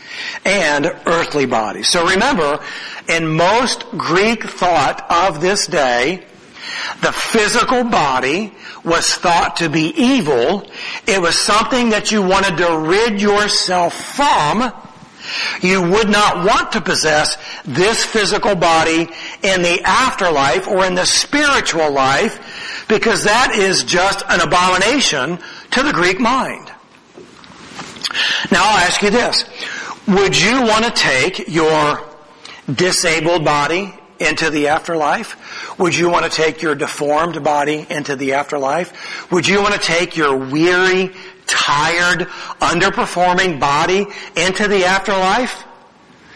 and 0.44 0.86
earthly 1.06 1.46
bodies. 1.46 1.88
So 1.88 2.06
remember, 2.06 2.60
in 3.08 3.28
most 3.28 3.84
Greek 3.90 4.44
thought 4.44 5.04
of 5.10 5.40
this 5.40 5.66
day, 5.66 6.24
The 7.02 7.12
physical 7.12 7.84
body 7.84 8.52
was 8.84 9.06
thought 9.14 9.56
to 9.56 9.68
be 9.68 9.92
evil. 9.96 10.68
It 11.06 11.20
was 11.20 11.38
something 11.38 11.90
that 11.90 12.10
you 12.10 12.22
wanted 12.22 12.58
to 12.58 12.78
rid 12.78 13.20
yourself 13.20 13.94
from. 13.94 14.72
You 15.60 15.82
would 15.82 16.08
not 16.08 16.44
want 16.44 16.72
to 16.72 16.80
possess 16.80 17.36
this 17.64 18.04
physical 18.04 18.54
body 18.54 19.08
in 19.42 19.62
the 19.62 19.80
afterlife 19.84 20.66
or 20.68 20.84
in 20.84 20.94
the 20.94 21.06
spiritual 21.06 21.90
life 21.90 22.84
because 22.88 23.24
that 23.24 23.54
is 23.54 23.84
just 23.84 24.24
an 24.28 24.40
abomination 24.40 25.38
to 25.72 25.82
the 25.82 25.92
Greek 25.92 26.18
mind. 26.18 26.70
Now 28.50 28.64
I'll 28.64 28.78
ask 28.78 29.02
you 29.02 29.10
this. 29.10 29.44
Would 30.08 30.38
you 30.38 30.62
want 30.62 30.84
to 30.84 30.90
take 30.90 31.48
your 31.48 32.00
disabled 32.74 33.44
body 33.44 33.94
into 34.18 34.50
the 34.50 34.68
afterlife? 34.68 35.78
Would 35.78 35.96
you 35.96 36.10
want 36.10 36.24
to 36.24 36.30
take 36.30 36.62
your 36.62 36.74
deformed 36.74 37.42
body 37.42 37.86
into 37.88 38.16
the 38.16 38.34
afterlife? 38.34 39.30
Would 39.32 39.48
you 39.48 39.62
want 39.62 39.74
to 39.74 39.80
take 39.80 40.16
your 40.16 40.36
weary, 40.36 41.14
tired, 41.50 42.28
underperforming 42.60 43.60
body 43.60 44.06
into 44.36 44.68
the 44.68 44.84
afterlife? 44.84 45.64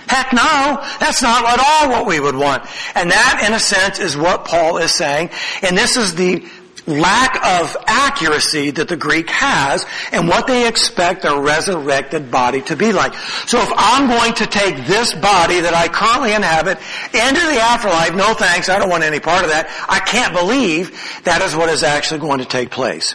Heck 0.07 0.33
no, 0.35 0.85
that's 1.01 1.23
not 1.23 1.45
at 1.45 1.59
all 1.59 1.91
what 1.91 2.07
we 2.07 2.21
would 2.21 2.37
want. 2.37 2.65
And 2.95 3.11
that, 3.11 3.43
in 3.47 3.55
a 3.55 3.59
sense, 3.59 3.99
is 3.99 4.17
what 4.17 4.45
Paul 4.45 4.77
is 4.77 4.95
saying. 4.95 5.31
And 5.63 5.79
this 5.79 5.97
is 5.97 6.15
the 6.15 6.47
lack 6.87 7.37
of 7.61 7.77
accuracy 7.87 8.71
that 8.71 8.89
the 8.89 8.97
Greek 8.97 9.31
has 9.31 9.87
and 10.13 10.29
what 10.29 10.47
they 10.47 10.69
expect 10.69 11.25
a 11.25 11.41
resurrected 11.41 12.31
body 12.31 12.61
to 12.63 12.77
be 12.77 12.93
like. 12.93 13.15
So 13.47 13.59
if 13.61 13.73
I'm 13.75 14.09
going 14.09 14.35
to 14.35 14.47
take 14.47 14.87
this 14.87 15.15
body 15.15 15.61
that 15.61 15.75
I 15.75 15.89
currently 15.89 16.35
inhabit 16.35 16.79
into 17.15 17.41
the 17.41 17.61
afterlife, 17.61 18.15
no 18.15 18.35
thanks, 18.35 18.69
I 18.69 18.79
don't 18.79 18.91
want 18.91 19.05
any 19.05 19.21
part 19.21 19.45
of 19.45 19.51
that. 19.51 19.69
I 19.89 20.01
can't 20.01 20.35
believe 20.35 21.23
that 21.25 21.43
is 21.43 21.57
what 21.57 21.69
is 21.69 21.83
actually 21.83 22.21
going 22.21 22.41
to 22.41 22.47
take 22.47 22.71
place. 22.71 23.15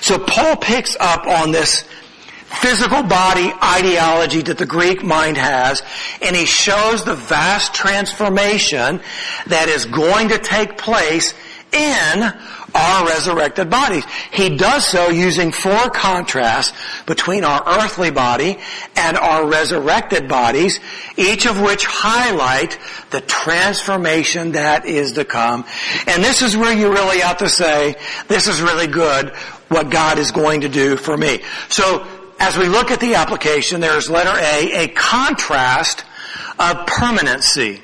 So 0.00 0.18
Paul 0.18 0.56
picks 0.56 0.96
up 1.00 1.26
on 1.26 1.52
this 1.52 1.84
physical 2.60 3.02
body 3.02 3.52
ideology 3.62 4.40
that 4.42 4.58
the 4.58 4.66
Greek 4.66 5.02
mind 5.02 5.36
has, 5.36 5.82
and 6.22 6.36
he 6.36 6.44
shows 6.44 7.04
the 7.04 7.14
vast 7.14 7.74
transformation 7.74 9.00
that 9.48 9.68
is 9.68 9.86
going 9.86 10.28
to 10.28 10.38
take 10.38 10.78
place 10.78 11.34
in 11.72 12.32
our 12.76 13.06
resurrected 13.06 13.70
bodies. 13.70 14.04
He 14.30 14.56
does 14.56 14.86
so 14.86 15.08
using 15.08 15.52
four 15.52 15.90
contrasts 15.90 16.72
between 17.06 17.44
our 17.44 17.62
earthly 17.66 18.10
body 18.10 18.58
and 18.94 19.16
our 19.16 19.46
resurrected 19.46 20.28
bodies, 20.28 20.80
each 21.16 21.46
of 21.46 21.60
which 21.60 21.86
highlight 21.86 22.78
the 23.10 23.20
transformation 23.22 24.52
that 24.52 24.84
is 24.84 25.12
to 25.12 25.24
come. 25.24 25.64
And 26.06 26.22
this 26.22 26.42
is 26.42 26.56
where 26.56 26.76
you 26.76 26.92
really 26.92 27.20
have 27.20 27.38
to 27.38 27.48
say, 27.48 27.96
this 28.28 28.46
is 28.46 28.60
really 28.60 28.86
good, 28.86 29.30
what 29.68 29.90
God 29.90 30.18
is 30.18 30.30
going 30.30 30.60
to 30.60 30.68
do 30.68 30.96
for 30.96 31.16
me. 31.16 31.42
So, 31.68 32.06
as 32.38 32.58
we 32.58 32.68
look 32.68 32.90
at 32.90 33.00
the 33.00 33.14
application, 33.14 33.80
there's 33.80 34.10
letter 34.10 34.38
A, 34.38 34.84
a 34.84 34.88
contrast 34.88 36.04
of 36.58 36.86
permanency. 36.86 37.82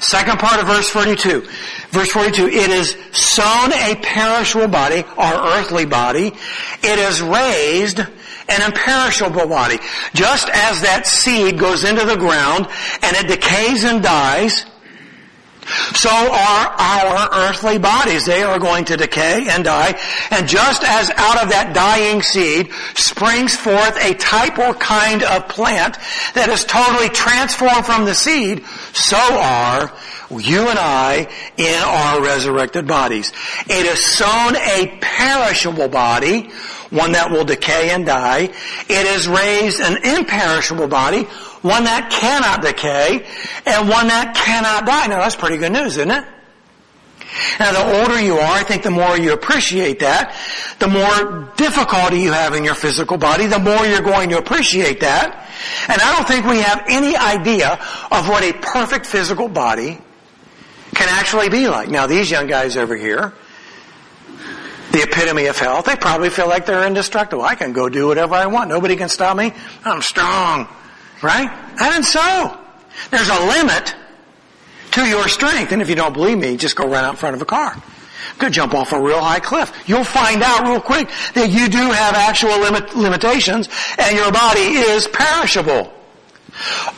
Second 0.00 0.38
part 0.38 0.60
of 0.60 0.66
verse 0.66 0.88
42. 0.88 1.46
Verse 1.90 2.10
42, 2.10 2.46
it 2.46 2.70
is 2.70 2.96
sown 3.12 3.72
a 3.72 3.96
perishable 4.02 4.68
body, 4.68 5.04
our 5.16 5.58
earthly 5.58 5.86
body. 5.86 6.32
It 6.82 6.98
is 6.98 7.20
raised 7.20 7.98
an 7.98 8.62
imperishable 8.62 9.48
body. 9.48 9.78
Just 10.14 10.48
as 10.48 10.82
that 10.82 11.06
seed 11.06 11.58
goes 11.58 11.84
into 11.84 12.04
the 12.04 12.16
ground 12.16 12.66
and 13.02 13.16
it 13.16 13.28
decays 13.28 13.84
and 13.84 14.02
dies, 14.02 14.66
so 15.94 16.10
are 16.10 16.66
our 16.66 17.48
earthly 17.48 17.78
bodies. 17.78 18.26
They 18.26 18.42
are 18.42 18.58
going 18.58 18.84
to 18.86 18.96
decay 18.96 19.46
and 19.48 19.64
die. 19.64 19.98
And 20.30 20.48
just 20.48 20.82
as 20.82 21.10
out 21.10 21.42
of 21.42 21.50
that 21.50 21.72
dying 21.74 22.22
seed 22.22 22.72
springs 22.94 23.54
forth 23.54 23.96
a 24.02 24.14
type 24.14 24.58
or 24.58 24.74
kind 24.74 25.22
of 25.22 25.48
plant 25.48 25.96
that 26.34 26.48
is 26.48 26.64
totally 26.64 27.08
transformed 27.08 27.86
from 27.86 28.04
the 28.04 28.14
seed, 28.14 28.64
so 28.92 29.16
are 29.16 29.92
you 30.38 30.68
and 30.68 30.78
I 30.78 31.28
in 31.56 31.82
our 31.82 32.22
resurrected 32.22 32.86
bodies. 32.86 33.32
It 33.66 33.86
is 33.86 34.04
sown 34.04 34.56
a 34.56 34.98
perishable 35.00 35.88
body, 35.88 36.50
one 36.90 37.12
that 37.12 37.30
will 37.30 37.44
decay 37.44 37.90
and 37.90 38.06
die. 38.06 38.44
It 38.88 39.06
is 39.06 39.26
raised 39.26 39.80
an 39.80 39.96
imperishable 40.04 40.88
body, 40.88 41.22
one 41.62 41.84
that 41.84 42.10
cannot 42.10 42.62
decay, 42.62 43.26
and 43.66 43.88
one 43.88 44.08
that 44.08 44.34
cannot 44.36 44.86
die. 44.86 45.06
Now 45.08 45.18
that's 45.18 45.36
pretty 45.36 45.56
good 45.56 45.72
news, 45.72 45.96
isn't 45.96 46.10
it? 46.10 46.24
Now 47.58 47.72
the 47.72 48.00
older 48.00 48.20
you 48.20 48.34
are, 48.34 48.52
I 48.52 48.62
think 48.62 48.82
the 48.82 48.90
more 48.90 49.16
you 49.16 49.32
appreciate 49.32 50.00
that, 50.00 50.36
the 50.78 50.88
more 50.88 51.52
difficulty 51.56 52.20
you 52.20 52.32
have 52.32 52.54
in 52.54 52.64
your 52.64 52.74
physical 52.74 53.16
body, 53.16 53.46
the 53.46 53.58
more 53.58 53.84
you're 53.86 54.02
going 54.02 54.30
to 54.30 54.38
appreciate 54.38 55.00
that. 55.00 55.48
And 55.88 56.00
I 56.00 56.16
don't 56.16 56.26
think 56.26 56.46
we 56.46 56.58
have 56.58 56.84
any 56.88 57.16
idea 57.16 57.72
of 58.10 58.28
what 58.28 58.42
a 58.42 58.52
perfect 58.52 59.06
physical 59.06 59.48
body 59.48 59.98
can 60.94 61.08
actually 61.08 61.48
be 61.48 61.68
like. 61.68 61.88
Now 61.88 62.06
these 62.06 62.30
young 62.30 62.46
guys 62.46 62.76
over 62.76 62.96
here, 62.96 63.32
the 64.92 65.02
epitome 65.02 65.46
of 65.46 65.58
health, 65.58 65.84
they 65.84 65.96
probably 65.96 66.30
feel 66.30 66.48
like 66.48 66.66
they're 66.66 66.86
indestructible. 66.86 67.42
I 67.42 67.54
can 67.54 67.72
go 67.72 67.88
do 67.88 68.08
whatever 68.08 68.34
I 68.34 68.46
want. 68.46 68.68
Nobody 68.68 68.96
can 68.96 69.08
stop 69.08 69.36
me. 69.36 69.52
I'm 69.84 70.02
strong. 70.02 70.68
Right? 71.22 71.50
And 71.80 72.04
so, 72.04 72.58
there's 73.10 73.28
a 73.28 73.46
limit 73.46 73.94
to 74.92 75.06
your 75.06 75.28
strength. 75.28 75.72
And 75.72 75.82
if 75.82 75.88
you 75.88 75.94
don't 75.94 76.12
believe 76.12 76.38
me, 76.38 76.56
just 76.56 76.76
go 76.76 76.86
run 76.86 77.04
out 77.04 77.10
in 77.10 77.16
front 77.16 77.36
of 77.36 77.42
a 77.42 77.46
car. 77.46 77.80
Could 78.38 78.52
jump 78.52 78.74
off 78.74 78.92
a 78.92 79.00
real 79.00 79.20
high 79.20 79.40
cliff. 79.40 79.72
You'll 79.86 80.04
find 80.04 80.42
out 80.42 80.62
real 80.66 80.80
quick 80.80 81.08
that 81.34 81.50
you 81.50 81.68
do 81.68 81.78
have 81.78 82.14
actual 82.14 82.58
limit, 82.58 82.96
limitations 82.96 83.68
and 83.98 84.16
your 84.16 84.32
body 84.32 84.60
is 84.60 85.06
perishable. 85.08 85.92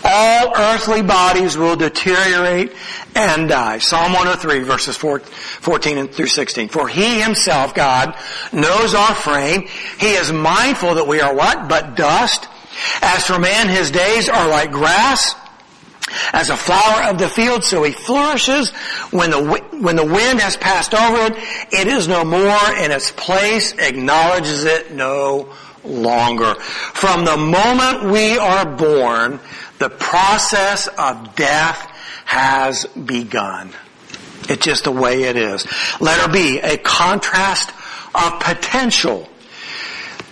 All 0.05 0.53
earthly 0.57 1.03
bodies 1.03 1.57
will 1.57 1.77
deteriorate 1.77 2.73
and 3.15 3.49
die. 3.49 3.79
Psalm 3.79 4.13
103 4.13 4.61
verses 4.61 4.97
14 4.97 5.99
and 5.99 6.13
through 6.13 6.27
16. 6.27 6.69
For 6.69 6.89
he 6.89 7.21
himself, 7.21 7.75
God, 7.75 8.17
knows 8.53 8.95
our 8.95 9.15
frame. 9.15 9.69
He 9.99 10.13
is 10.13 10.33
mindful 10.33 10.95
that 10.95 11.07
we 11.07 11.21
are 11.21 11.35
what? 11.35 11.69
But 11.69 11.97
dust. 11.97 12.49
As 13.03 13.27
for 13.27 13.39
man, 13.39 13.69
his 13.69 13.91
days 13.91 14.29
are 14.29 14.49
like 14.49 14.73
grass. 14.73 15.35
As 16.33 16.51
a 16.51 16.57
flower 16.57 17.11
of 17.11 17.19
the 17.19 17.29
field, 17.29 17.65
so 17.65 17.83
he 17.83 17.93
flourishes. 17.93 18.71
When 19.11 19.31
the, 19.31 19.63
when 19.81 19.97
the 19.97 20.05
wind 20.05 20.41
has 20.41 20.57
passed 20.57 20.95
over 20.95 21.33
it, 21.33 21.37
it 21.73 21.89
is 21.89 22.09
no 22.09 22.25
more 22.25 22.77
in 22.77 22.91
its 22.91 23.11
place, 23.13 23.73
acknowledges 23.79 24.65
it 24.65 24.93
no 24.93 25.55
longer. 25.85 26.55
From 26.55 27.25
the 27.25 27.37
moment 27.37 28.13
we 28.13 28.39
are 28.39 28.67
born, 28.67 29.41
the 29.79 29.91
process 29.91 30.87
of 30.87 31.35
death 31.35 31.89
has 32.25 32.87
begun. 32.87 33.73
It's 34.49 34.65
just 34.65 34.85
the 34.85 34.93
way 34.93 35.25
it 35.25 35.37
is. 35.37 35.67
Letter 36.01 36.33
B, 36.33 36.59
a 36.61 36.77
contrast 36.77 37.71
of 38.15 38.41
potential. 38.41 39.29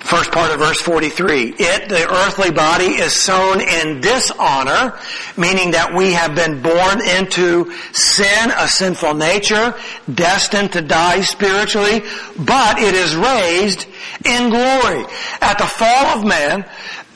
First 0.00 0.32
part 0.32 0.50
of 0.50 0.58
verse 0.58 0.80
43. 0.80 1.54
It, 1.58 1.88
the 1.88 2.10
earthly 2.10 2.50
body, 2.50 2.86
is 2.86 3.12
sown 3.12 3.60
in 3.60 4.00
dishonor, 4.00 4.98
meaning 5.36 5.72
that 5.72 5.94
we 5.94 6.12
have 6.12 6.34
been 6.34 6.62
born 6.62 7.06
into 7.06 7.70
sin, 7.92 8.50
a 8.56 8.66
sinful 8.66 9.14
nature, 9.14 9.74
destined 10.12 10.72
to 10.72 10.80
die 10.80 11.20
spiritually, 11.20 12.00
but 12.38 12.78
it 12.78 12.94
is 12.94 13.14
raised 13.14 13.86
in 14.24 14.50
glory. 14.50 15.04
At 15.42 15.58
the 15.58 15.66
fall 15.66 16.18
of 16.18 16.24
man, 16.26 16.64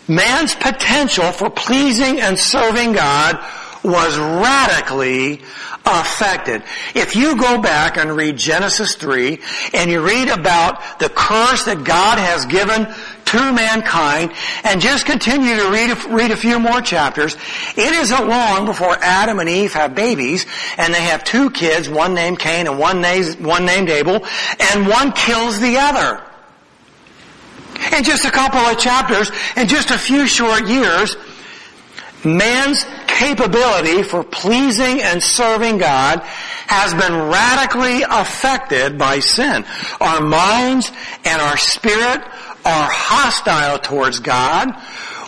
man's 0.06 0.54
potential 0.54 1.32
for 1.32 1.50
pleasing 1.50 2.20
and 2.20 2.38
serving 2.38 2.92
God 2.92 3.42
was 3.84 4.18
radically 4.18 5.42
affected. 5.84 6.62
If 6.94 7.14
you 7.14 7.36
go 7.36 7.60
back 7.60 7.98
and 7.98 8.16
read 8.16 8.36
Genesis 8.36 8.94
3 8.94 9.38
and 9.74 9.90
you 9.90 10.04
read 10.04 10.28
about 10.28 10.98
the 10.98 11.10
curse 11.10 11.64
that 11.64 11.84
God 11.84 12.18
has 12.18 12.46
given 12.46 12.86
to 13.26 13.52
mankind 13.52 14.32
and 14.64 14.80
just 14.80 15.04
continue 15.04 15.56
to 15.56 15.70
read 15.70 15.90
a, 15.90 16.14
read 16.14 16.30
a 16.30 16.36
few 16.36 16.58
more 16.58 16.80
chapters, 16.80 17.36
it 17.76 17.92
isn't 17.92 18.28
long 18.28 18.64
before 18.64 18.96
Adam 19.00 19.38
and 19.38 19.48
Eve 19.48 19.74
have 19.74 19.94
babies 19.94 20.46
and 20.78 20.94
they 20.94 21.02
have 21.02 21.22
two 21.22 21.50
kids, 21.50 21.88
one 21.88 22.14
named 22.14 22.38
Cain 22.38 22.66
and 22.66 22.78
one 22.78 23.02
one 23.42 23.66
named 23.66 23.90
Abel, 23.90 24.24
and 24.72 24.88
one 24.88 25.12
kills 25.12 25.60
the 25.60 25.76
other. 25.78 26.22
In 27.94 28.04
just 28.04 28.24
a 28.24 28.30
couple 28.30 28.60
of 28.60 28.78
chapters, 28.78 29.30
in 29.56 29.68
just 29.68 29.90
a 29.90 29.98
few 29.98 30.26
short 30.26 30.66
years, 30.66 31.16
man's 32.24 32.84
capability 33.06 34.02
for 34.02 34.24
pleasing 34.24 35.00
and 35.00 35.22
serving 35.22 35.78
God 35.78 36.20
has 36.66 36.92
been 36.94 37.28
radically 37.28 38.02
affected 38.02 38.98
by 38.98 39.20
sin. 39.20 39.64
Our 40.00 40.20
minds 40.20 40.90
and 41.24 41.40
our 41.40 41.56
spirit 41.56 42.22
are 42.64 42.88
hostile 42.90 43.78
towards 43.78 44.20
God. 44.20 44.74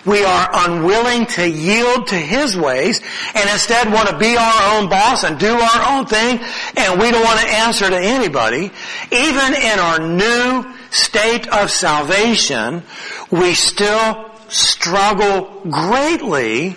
we 0.06 0.24
are 0.24 0.48
unwilling 0.52 1.26
to 1.26 1.48
yield 1.48 2.06
to 2.06 2.14
His 2.14 2.56
ways 2.56 3.00
and 3.34 3.50
instead 3.50 3.92
want 3.92 4.08
to 4.08 4.16
be 4.16 4.36
our 4.36 4.78
own 4.78 4.88
boss 4.88 5.24
and 5.24 5.38
do 5.38 5.52
our 5.52 5.98
own 5.98 6.06
thing 6.06 6.38
and 6.76 7.00
we 7.00 7.10
don't 7.10 7.24
want 7.24 7.40
to 7.40 7.46
answer 7.48 7.90
to 7.90 7.98
anybody, 7.98 8.70
even 9.10 9.54
in 9.54 9.78
our 9.78 9.98
new 9.98 10.74
state 10.90 11.48
of 11.48 11.70
salvation, 11.70 12.82
we 13.30 13.54
still 13.54 14.30
struggle 14.48 15.60
greatly 15.68 16.76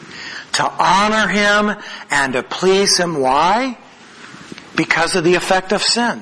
to 0.54 0.64
honor 0.64 1.28
Him 1.28 1.76
and 2.10 2.34
to 2.34 2.44
please 2.44 2.98
Him. 2.98 3.20
Why? 3.20 3.78
Because 4.76 5.16
of 5.16 5.24
the 5.24 5.36
effect 5.36 5.72
of 5.72 5.82
sin. 5.82 6.22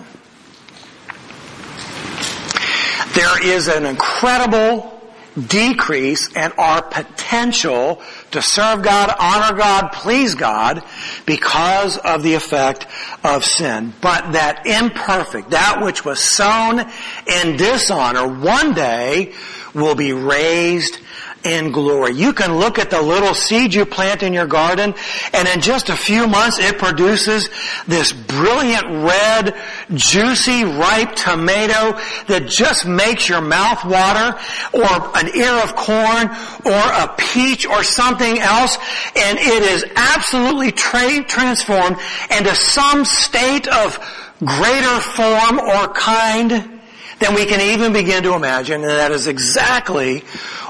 There 3.13 3.44
is 3.44 3.68
an 3.68 3.86
incredible 3.86 4.98
decrease 5.38 6.32
in 6.36 6.52
our 6.54 6.82
potential 6.82 8.02
to 8.32 8.42
serve 8.42 8.82
God, 8.82 9.13
honor 9.20 9.56
God, 9.56 9.92
please 9.92 10.36
God 10.36 10.84
because 11.26 11.98
of 11.98 12.24
the 12.24 12.34
effect 12.34 12.88
of 13.24 13.46
sin. 13.46 13.94
But 14.02 14.34
that 14.34 14.66
imperfect, 14.66 15.52
that 15.52 15.82
which 15.84 16.04
was 16.04 16.20
sown 16.20 16.80
in 16.80 17.58
dishonor 17.58 18.28
one 18.28 18.74
day 18.74 19.34
will 19.74 19.96
be 19.96 20.13
raised 20.13 21.00
in 21.43 21.71
glory. 21.71 22.13
You 22.13 22.34
can 22.34 22.58
look 22.58 22.80
at 22.80 22.89
the 22.89 23.02
little 23.02 23.34
seed 23.34 23.73
you 23.73 23.86
plant 23.86 24.23
in 24.23 24.34
your 24.34 24.47
garden 24.47 24.93
and 25.34 25.47
in 25.47 25.62
just 25.62 25.89
a 25.89 25.95
few 25.95 26.28
months 26.28 26.60
it 26.60 26.78
produces 26.78 27.50
this 27.88 28.12
brilliant 28.12 28.86
red, 28.86 29.56
juicy, 29.93 30.63
ripe 30.63 31.15
tomato 31.15 31.97
that 32.28 32.47
just 32.47 32.86
makes 32.86 33.30
your 33.30 33.41
mouth 33.41 33.84
water 33.86 34.38
or 34.73 35.17
an 35.17 35.36
ear 35.36 35.54
of 35.63 35.76
corn 35.76 36.30
or 36.65 36.84
a 37.04 37.13
peach 37.17 37.65
or 37.65 37.84
something 37.84 38.39
else 38.39 38.78
and 39.15 39.38
it 39.39 39.63
is 39.63 39.86
absolutely 39.95 40.71
tra- 40.71 41.23
transformed 41.26 41.97
into 42.36 42.54
some 42.56 43.06
state 43.06 43.67
of 43.67 43.97
greater 44.39 45.00
form 45.00 45.60
or 45.60 45.88
kind 45.93 46.77
than 47.19 47.34
we 47.34 47.45
can 47.45 47.62
even 47.62 47.93
begin 47.93 48.23
to 48.23 48.36
imagine, 48.36 48.82
and 48.82 48.89
that 48.89 49.12
is 49.12 49.27
exactly 49.27 50.19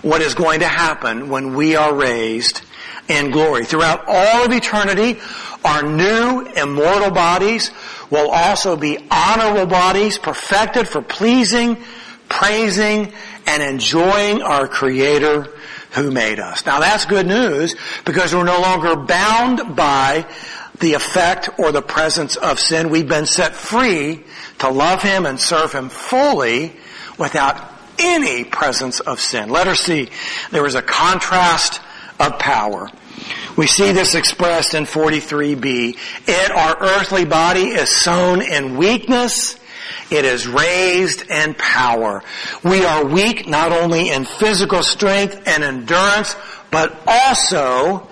what 0.01 0.21
is 0.21 0.33
going 0.33 0.61
to 0.61 0.67
happen 0.67 1.29
when 1.29 1.55
we 1.55 1.75
are 1.75 1.93
raised 1.93 2.61
in 3.07 3.31
glory. 3.31 3.65
Throughout 3.65 4.05
all 4.07 4.45
of 4.45 4.51
eternity, 4.51 5.19
our 5.65 5.83
new 5.83 6.47
immortal 6.55 7.11
bodies 7.11 7.71
will 8.09 8.29
also 8.29 8.75
be 8.75 8.97
honorable 9.11 9.65
bodies, 9.65 10.17
perfected 10.17 10.87
for 10.87 11.01
pleasing, 11.01 11.77
praising, 12.29 13.11
and 13.45 13.63
enjoying 13.63 14.41
our 14.41 14.67
Creator 14.67 15.53
who 15.91 16.11
made 16.11 16.39
us. 16.39 16.65
Now 16.65 16.79
that's 16.79 17.05
good 17.05 17.27
news 17.27 17.75
because 18.05 18.33
we're 18.33 18.43
no 18.43 18.61
longer 18.61 18.95
bound 18.95 19.75
by 19.75 20.25
the 20.79 20.93
effect 20.93 21.49
or 21.57 21.71
the 21.71 21.81
presence 21.81 22.35
of 22.35 22.59
sin. 22.59 22.89
We've 22.89 23.07
been 23.07 23.25
set 23.25 23.53
free 23.53 24.23
to 24.59 24.69
love 24.69 25.01
Him 25.01 25.25
and 25.25 25.39
serve 25.39 25.71
Him 25.73 25.89
fully 25.89 26.73
without 27.17 27.73
any 27.99 28.43
presence 28.43 28.99
of 28.99 29.19
sin. 29.19 29.49
Letter 29.49 29.75
C, 29.75 30.09
there 30.51 30.65
is 30.65 30.75
a 30.75 30.81
contrast 30.81 31.81
of 32.19 32.39
power. 32.39 32.89
We 33.55 33.67
see 33.67 33.91
this 33.91 34.13
expressed 34.13 34.75
in 34.75 34.83
43b. 34.83 35.97
It, 36.27 36.51
our 36.51 36.77
earthly 36.79 37.25
body, 37.25 37.69
is 37.69 37.89
sown 37.89 38.41
in 38.41 38.77
weakness. 38.77 39.59
It 40.11 40.25
is 40.25 40.47
raised 40.47 41.29
in 41.29 41.55
power. 41.55 42.23
We 42.63 42.85
are 42.85 43.05
weak 43.05 43.47
not 43.47 43.71
only 43.71 44.09
in 44.09 44.25
physical 44.25 44.83
strength 44.83 45.41
and 45.47 45.63
endurance, 45.63 46.35
but 46.71 46.97
also 47.07 48.07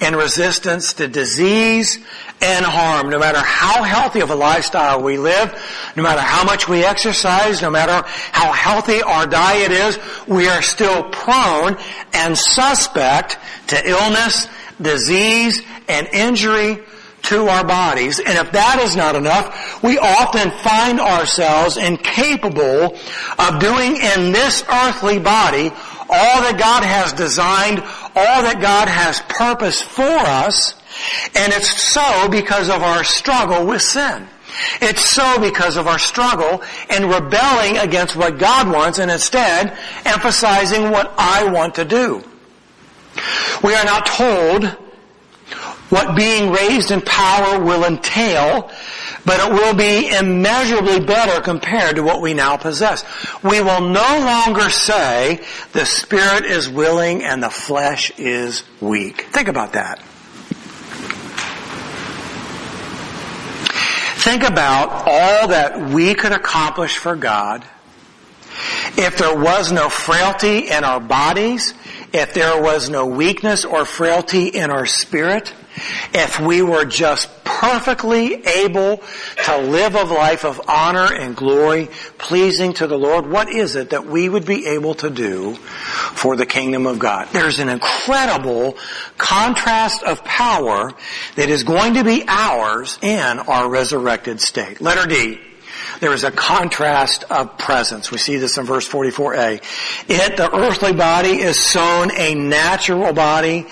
in 0.00 0.14
resistance 0.14 0.94
to 0.94 1.08
disease 1.08 2.04
and 2.40 2.64
harm. 2.64 3.10
No 3.10 3.18
matter 3.18 3.38
how 3.38 3.82
healthy 3.82 4.20
of 4.20 4.30
a 4.30 4.34
lifestyle 4.34 5.02
we 5.02 5.18
live, 5.18 5.54
no 5.96 6.02
matter 6.02 6.20
how 6.20 6.44
much 6.44 6.68
we 6.68 6.84
exercise, 6.84 7.62
no 7.62 7.70
matter 7.70 8.06
how 8.32 8.52
healthy 8.52 9.02
our 9.02 9.26
diet 9.26 9.72
is, 9.72 9.98
we 10.26 10.48
are 10.48 10.62
still 10.62 11.04
prone 11.10 11.76
and 12.12 12.36
suspect 12.36 13.38
to 13.68 13.88
illness, 13.88 14.48
disease, 14.80 15.62
and 15.88 16.06
injury 16.12 16.82
to 17.22 17.48
our 17.48 17.66
bodies. 17.66 18.20
And 18.20 18.38
if 18.38 18.52
that 18.52 18.80
is 18.80 18.96
not 18.96 19.16
enough, 19.16 19.82
we 19.82 19.98
often 19.98 20.50
find 20.50 21.00
ourselves 21.00 21.76
incapable 21.76 22.96
of 23.38 23.60
doing 23.60 23.96
in 23.96 24.32
this 24.32 24.62
earthly 24.68 25.18
body 25.18 25.70
all 26.10 26.40
that 26.40 26.56
God 26.58 26.84
has 26.84 27.12
designed, 27.12 27.80
all 28.16 28.42
that 28.42 28.60
God 28.60 28.88
has 28.88 29.20
purposed 29.28 29.84
for 29.84 30.02
us, 30.02 30.74
and 31.34 31.52
it's 31.52 31.82
so 31.82 32.28
because 32.28 32.68
of 32.68 32.82
our 32.82 33.04
struggle 33.04 33.66
with 33.66 33.82
sin. 33.82 34.26
It's 34.80 35.04
so 35.04 35.40
because 35.40 35.76
of 35.76 35.86
our 35.86 35.98
struggle 35.98 36.62
and 36.90 37.10
rebelling 37.10 37.78
against 37.78 38.16
what 38.16 38.38
God 38.38 38.70
wants 38.70 38.98
and 38.98 39.10
instead 39.10 39.76
emphasizing 40.04 40.90
what 40.90 41.12
I 41.18 41.44
want 41.50 41.76
to 41.76 41.84
do. 41.84 42.24
We 43.62 43.74
are 43.74 43.84
not 43.84 44.06
told 44.06 44.64
what 45.90 46.16
being 46.16 46.50
raised 46.50 46.90
in 46.90 47.00
power 47.00 47.62
will 47.62 47.84
entail, 47.84 48.70
but 49.24 49.40
it 49.40 49.52
will 49.52 49.74
be 49.74 50.14
immeasurably 50.14 51.00
better 51.00 51.40
compared 51.40 51.96
to 51.96 52.02
what 52.02 52.20
we 52.20 52.34
now 52.34 52.56
possess. 52.56 53.04
We 53.42 53.60
will 53.60 53.80
no 53.80 54.18
longer 54.18 54.70
say 54.70 55.40
the 55.72 55.86
spirit 55.86 56.44
is 56.44 56.68
willing 56.68 57.22
and 57.22 57.42
the 57.42 57.50
flesh 57.50 58.12
is 58.18 58.64
weak. 58.80 59.22
Think 59.32 59.48
about 59.48 59.72
that. 59.72 60.02
Think 64.28 64.42
about 64.42 64.90
all 65.06 65.48
that 65.48 65.88
we 65.88 66.12
could 66.12 66.32
accomplish 66.32 66.98
for 66.98 67.16
God. 67.16 67.64
If 68.98 69.16
there 69.16 69.34
was 69.34 69.72
no 69.72 69.88
frailty 69.88 70.68
in 70.68 70.84
our 70.84 71.00
bodies, 71.00 71.72
if 72.12 72.34
there 72.34 72.60
was 72.60 72.90
no 72.90 73.06
weakness 73.06 73.64
or 73.64 73.86
frailty 73.86 74.48
in 74.48 74.70
our 74.70 74.84
spirit, 74.84 75.54
if 76.12 76.40
we 76.40 76.62
were 76.62 76.84
just 76.84 77.28
perfectly 77.44 78.34
able 78.46 79.02
to 79.44 79.58
live 79.58 79.94
a 79.94 80.04
life 80.04 80.44
of 80.44 80.60
honor 80.68 81.12
and 81.12 81.34
glory, 81.34 81.88
pleasing 82.18 82.72
to 82.74 82.86
the 82.86 82.98
Lord, 82.98 83.26
what 83.26 83.48
is 83.48 83.74
it 83.74 83.90
that 83.90 84.06
we 84.06 84.28
would 84.28 84.46
be 84.46 84.66
able 84.66 84.94
to 84.96 85.10
do 85.10 85.54
for 85.54 86.36
the 86.36 86.46
kingdom 86.46 86.86
of 86.86 86.98
God? 86.98 87.28
There's 87.32 87.58
an 87.58 87.68
incredible 87.68 88.76
contrast 89.16 90.02
of 90.02 90.22
power 90.24 90.92
that 91.36 91.48
is 91.48 91.64
going 91.64 91.94
to 91.94 92.04
be 92.04 92.24
ours 92.28 92.98
in 93.02 93.38
our 93.38 93.68
resurrected 93.68 94.40
state. 94.40 94.80
Letter 94.80 95.06
D 95.06 95.40
there 96.00 96.12
is 96.12 96.24
a 96.24 96.30
contrast 96.30 97.24
of 97.24 97.58
presence. 97.58 98.10
We 98.10 98.18
see 98.18 98.36
this 98.36 98.56
in 98.56 98.64
verse 98.64 98.88
44a. 98.88 99.62
It, 100.08 100.36
the 100.36 100.54
earthly 100.54 100.92
body, 100.92 101.40
is 101.40 101.58
sown 101.58 102.10
a 102.16 102.34
natural 102.34 103.12
body. 103.12 103.66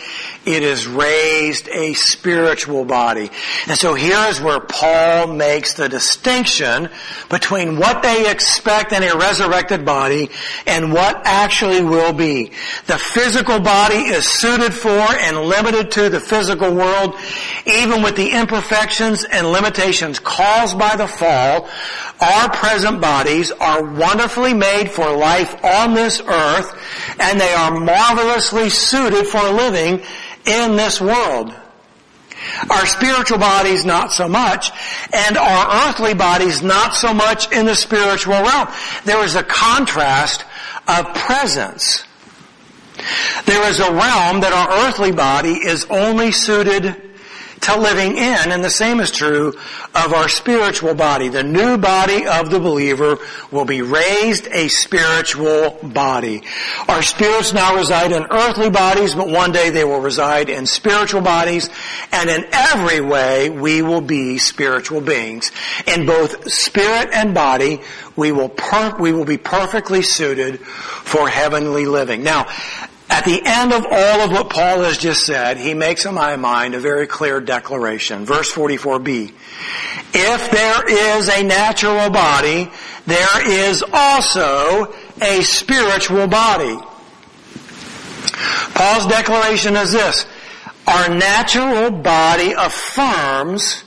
It 0.47 0.63
is 0.63 0.87
raised 0.87 1.69
a 1.69 1.93
spiritual 1.95 2.85
body. 2.85 3.33
And 3.67 3.77
so 3.77 3.95
here 3.95 4.29
is 4.29 4.41
where 4.41 4.61
Paul 4.61 5.35
makes 5.35 5.75
the 5.75 5.89
distinction 5.89 6.89
between 7.29 7.79
what 7.79 8.05
they 8.05 8.31
expect 8.31 8.93
in 8.93 9.03
a 9.03 9.17
resurrected 9.17 9.85
body 9.85 10.31
and 10.65 10.93
what 10.93 11.21
actually 11.25 11.83
will 11.83 12.13
be. 12.13 12.53
The 12.87 12.97
physical 12.97 13.59
body 13.59 13.97
is 13.97 14.25
suited 14.25 14.73
for 14.73 14.89
and 14.89 15.37
limited 15.37 15.91
to 15.93 16.11
the 16.11 16.21
physical 16.21 16.73
world, 16.73 17.17
even 17.67 18.05
with 18.05 18.15
the 18.15 18.31
imperfections 18.31 19.25
and 19.25 19.51
limitations 19.51 20.21
caused 20.21 20.79
by 20.79 20.95
the 20.95 21.09
fall. 21.09 21.69
Our 22.21 22.51
present 22.51 23.01
bodies 23.01 23.51
are 23.51 23.83
wonderfully 23.83 24.55
made 24.55 24.93
for 24.93 25.11
life 25.17 25.57
on 25.65 25.95
this 25.95 26.21
earth 26.21 27.17
and 27.19 27.41
they 27.41 27.53
are 27.53 27.79
marvelously 27.79 28.71
suited 28.71 29.27
for 29.27 29.43
living 29.51 30.03
in 30.47 30.77
this 30.77 31.01
world. 31.01 31.55
Our 32.71 32.87
spiritual 32.87 33.39
bodies 33.39 33.85
not 33.85 34.13
so 34.13 34.29
much, 34.29 34.71
and 35.13 35.37
our 35.37 35.89
earthly 35.89 36.15
bodies 36.15 36.63
not 36.63 36.95
so 36.95 37.13
much 37.13 37.51
in 37.53 37.67
the 37.67 37.75
spiritual 37.75 38.35
realm. 38.35 38.69
There 39.05 39.25
is 39.25 39.35
a 39.35 39.43
contrast 39.43 40.45
of 40.87 41.15
presence. 41.15 42.05
There 43.47 43.69
is 43.69 43.81
a 43.81 43.93
realm 43.93 44.41
that 44.41 44.53
our 44.53 44.87
earthly 44.87 45.13
body 45.13 45.53
is 45.53 45.87
only 45.91 46.33
suited 46.33 47.06
to 47.67 47.79
living 47.79 48.17
in, 48.17 48.53
and 48.53 48.63
the 48.65 48.71
same 48.71 49.01
is 49.01 49.11
true 49.11 49.49
of 49.95 50.13
our 50.13 50.29
spiritual 50.29 50.95
body. 50.95 51.29
The 51.29 51.43
new 51.43 51.77
body 51.79 52.27
of 52.27 52.51
the 52.51 52.61
believer 52.61 53.19
will 53.51 53.65
be 53.65 53.83
raised 53.83 54.47
a 54.49 54.69
spiritual 54.69 55.79
body. 55.83 56.43
Our 56.89 57.03
spirits 57.03 57.53
now 57.53 57.75
reside 57.75 58.13
in 58.13 58.25
earthly 58.31 58.71
bodies, 58.71 59.15
but 59.15 59.29
one 59.29 59.53
day 59.53 59.71
they 59.71 59.85
will 59.85 60.01
reside 60.01 60.49
in 60.49 60.67
spiritual 60.67 61.23
bodies, 61.23 61.69
and 62.13 62.31
in 62.31 62.47
every 62.53 63.01
way 63.01 63.51
we 63.51 63.83
will 63.83 64.01
be 64.01 64.39
spiritual 64.39 65.01
beings. 65.01 65.51
In 65.87 66.07
both 66.07 66.51
spirit 66.51 67.09
and 67.13 67.35
body, 67.35 67.81
we 68.15 68.33
will 68.33 68.49
per- 68.49 68.97
we 68.99 69.13
will 69.13 69.25
be 69.25 69.39
perfectly 69.39 70.03
suited 70.03 70.61
for 70.61 71.29
heavenly 71.29 71.87
living. 71.87 72.23
Now, 72.23 72.47
At 73.09 73.25
the 73.25 73.41
end 73.45 73.73
of 73.73 73.87
all 73.87 74.21
of 74.21 74.31
what 74.33 74.51
Paul 74.51 74.83
has 74.83 74.99
just 74.99 75.25
said, 75.25 75.59
he 75.59 75.75
makes 75.75 76.05
in 76.07 76.15
my 76.15 76.37
mind 76.37 76.75
a 76.75 76.81
very 76.81 77.07
clear 77.07 77.41
declaration. 77.41 78.25
Verse 78.25 78.53
44b. 78.53 79.33
If 80.13 80.51
there 80.51 81.19
is 81.19 81.29
a 81.29 81.43
natural 81.43 82.11
body, 82.11 82.71
there 83.07 83.49
is 83.49 83.85
also 83.93 84.93
a 85.21 85.43
spiritual 85.43 86.27
body. 86.27 86.79
Paul's 88.75 89.07
declaration 89.07 89.77
is 89.77 89.93
this. 89.93 90.27
Our 90.87 91.09
natural 91.09 91.91
body 91.91 92.53
affirms 92.53 93.85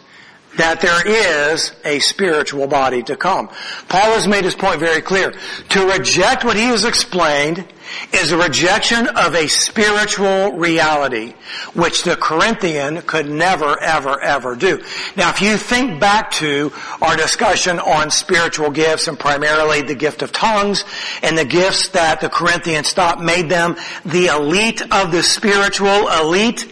that 0.58 0.82
there 0.82 1.08
is 1.08 1.72
a 1.86 2.00
spiritual 2.00 2.68
body 2.68 3.04
to 3.04 3.16
come. 3.16 3.48
Paul 3.88 4.14
has 4.14 4.28
made 4.28 4.44
his 4.44 4.56
point 4.56 4.80
very 4.80 5.02
clear. 5.02 5.34
To 5.70 5.86
reject 5.88 6.44
what 6.44 6.58
he 6.58 6.64
has 6.64 6.86
explained 6.86 7.66
is 8.14 8.32
a 8.32 8.38
rejection 8.38 9.08
of 9.08 9.36
a 9.36 9.48
spiritual 9.48 10.54
reality, 10.54 11.34
which 11.74 12.04
the 12.04 12.16
Corinthian 12.16 13.02
could 13.04 13.30
never, 13.30 13.82
ever, 13.82 14.22
ever 14.22 14.56
do. 14.56 14.82
Now, 15.16 15.30
if 15.30 15.42
you 15.42 15.58
think 15.58 16.00
back 16.00 16.32
to 16.32 16.72
our 17.02 17.16
discussion 17.16 17.80
on 17.80 18.12
spiritual 18.12 18.70
gifts 18.70 19.08
and 19.08 19.18
primarily 19.18 19.82
the 19.82 19.96
gift 19.96 20.22
of 20.22 20.32
tongues 20.32 20.84
and 21.24 21.38
the 21.38 21.46
gifts 21.46 21.90
that 21.90 22.22
the 22.22 22.30
Corinthians 22.30 22.94
thought 22.94 23.22
made 23.22 23.50
them 23.50 23.76
the 24.06 24.28
elite 24.28 24.82
of 24.92 25.12
the 25.12 25.24
spiritual 25.24 26.08
elite, 26.10 26.68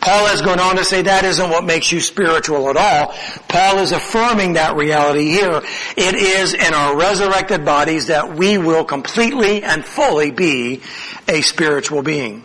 Paul 0.00 0.26
has 0.26 0.42
gone 0.42 0.60
on 0.60 0.76
to 0.76 0.84
say 0.84 1.02
that 1.02 1.24
isn't 1.24 1.50
what 1.50 1.64
makes 1.64 1.92
you 1.92 2.00
spiritual 2.00 2.68
at 2.70 2.76
all. 2.76 3.14
Paul 3.48 3.78
is 3.78 3.92
affirming 3.92 4.54
that 4.54 4.76
reality 4.76 5.28
here. 5.28 5.62
It 5.96 6.14
is 6.14 6.54
in 6.54 6.74
our 6.74 6.96
resurrected 6.96 7.64
bodies 7.64 8.06
that 8.08 8.34
we 8.34 8.58
will 8.58 8.84
completely 8.84 9.62
and 9.62 9.84
fully 9.84 10.30
be 10.30 10.80
a 11.28 11.40
spiritual 11.42 12.02
being. 12.02 12.44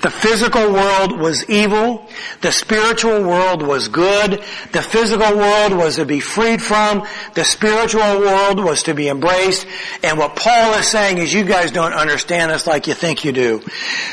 The 0.00 0.10
physical 0.10 0.72
world 0.72 1.18
was 1.18 1.48
evil. 1.48 2.08
The 2.40 2.52
spiritual 2.52 3.22
world 3.22 3.62
was 3.62 3.88
good. 3.88 4.42
The 4.72 4.82
physical 4.82 5.36
world 5.36 5.74
was 5.74 5.96
to 5.96 6.06
be 6.06 6.20
freed 6.20 6.62
from. 6.62 7.06
The 7.34 7.44
spiritual 7.44 8.20
world 8.20 8.58
was 8.58 8.84
to 8.84 8.94
be 8.94 9.08
embraced. 9.08 9.66
And 10.02 10.18
what 10.18 10.36
Paul 10.36 10.74
is 10.74 10.88
saying 10.88 11.18
is 11.18 11.32
you 11.32 11.44
guys 11.44 11.72
don't 11.72 11.92
understand 11.92 12.50
this 12.50 12.66
like 12.66 12.86
you 12.86 12.94
think 12.94 13.24
you 13.24 13.32
do. 13.32 13.62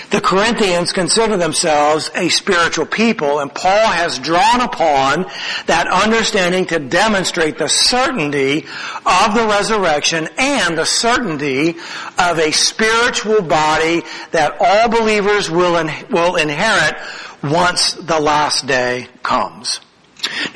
The 0.09 0.21
Corinthians 0.21 0.91
consider 0.91 1.37
themselves 1.37 2.11
a 2.15 2.27
spiritual 2.29 2.85
people 2.85 3.39
and 3.39 3.53
Paul 3.53 3.87
has 3.87 4.19
drawn 4.19 4.61
upon 4.61 5.25
that 5.67 5.87
understanding 5.87 6.65
to 6.67 6.79
demonstrate 6.79 7.57
the 7.57 7.69
certainty 7.69 8.65
of 9.05 9.33
the 9.33 9.47
resurrection 9.49 10.27
and 10.37 10.77
the 10.77 10.85
certainty 10.85 11.75
of 12.17 12.39
a 12.39 12.51
spiritual 12.51 13.41
body 13.41 14.03
that 14.31 14.57
all 14.59 14.89
believers 14.89 15.36
believers 15.37 15.49
will, 15.51 15.77
in, 15.77 15.87
will 16.09 16.35
inherit 16.35 16.95
once 17.43 17.93
the 17.93 18.19
last 18.19 18.65
day 18.65 19.07
comes. 19.23 19.79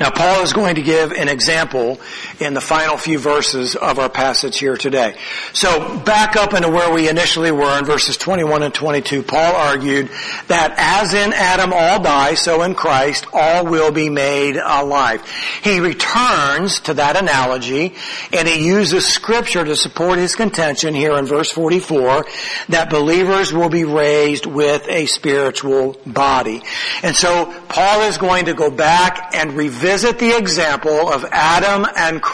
Now 0.00 0.10
Paul 0.10 0.42
is 0.42 0.52
going 0.52 0.74
to 0.74 0.82
give 0.82 1.12
an 1.12 1.28
example 1.28 2.00
in 2.40 2.54
the 2.54 2.60
final 2.60 2.96
few 2.96 3.18
verses 3.18 3.74
of 3.74 3.98
our 3.98 4.08
passage 4.08 4.58
here 4.58 4.76
today. 4.76 5.16
So 5.52 5.98
back 6.00 6.36
up 6.36 6.54
into 6.54 6.68
where 6.68 6.92
we 6.92 7.08
initially 7.08 7.52
were 7.52 7.78
in 7.78 7.84
verses 7.84 8.16
21 8.16 8.62
and 8.62 8.74
22, 8.74 9.22
Paul 9.22 9.54
argued 9.54 10.08
that 10.48 10.74
as 10.76 11.14
in 11.14 11.32
Adam 11.32 11.72
all 11.72 12.02
die, 12.02 12.34
so 12.34 12.62
in 12.62 12.74
Christ 12.74 13.26
all 13.32 13.64
will 13.66 13.92
be 13.92 14.08
made 14.08 14.56
alive. 14.56 15.22
He 15.62 15.80
returns 15.80 16.80
to 16.80 16.94
that 16.94 17.16
analogy 17.16 17.94
and 18.32 18.48
he 18.48 18.66
uses 18.66 19.06
scripture 19.06 19.64
to 19.64 19.76
support 19.76 20.18
his 20.18 20.34
contention 20.34 20.94
here 20.94 21.12
in 21.18 21.26
verse 21.26 21.50
44 21.50 22.26
that 22.68 22.90
believers 22.90 23.52
will 23.52 23.68
be 23.68 23.84
raised 23.84 24.46
with 24.46 24.86
a 24.88 25.06
spiritual 25.06 25.96
body. 26.06 26.62
And 27.02 27.14
so 27.14 27.52
Paul 27.68 28.02
is 28.02 28.18
going 28.18 28.46
to 28.46 28.54
go 28.54 28.70
back 28.70 29.34
and 29.34 29.52
revisit 29.54 30.18
the 30.18 30.36
example 30.36 31.08
of 31.08 31.24
Adam 31.30 31.86
and 31.96 32.22
Christ, 32.22 32.31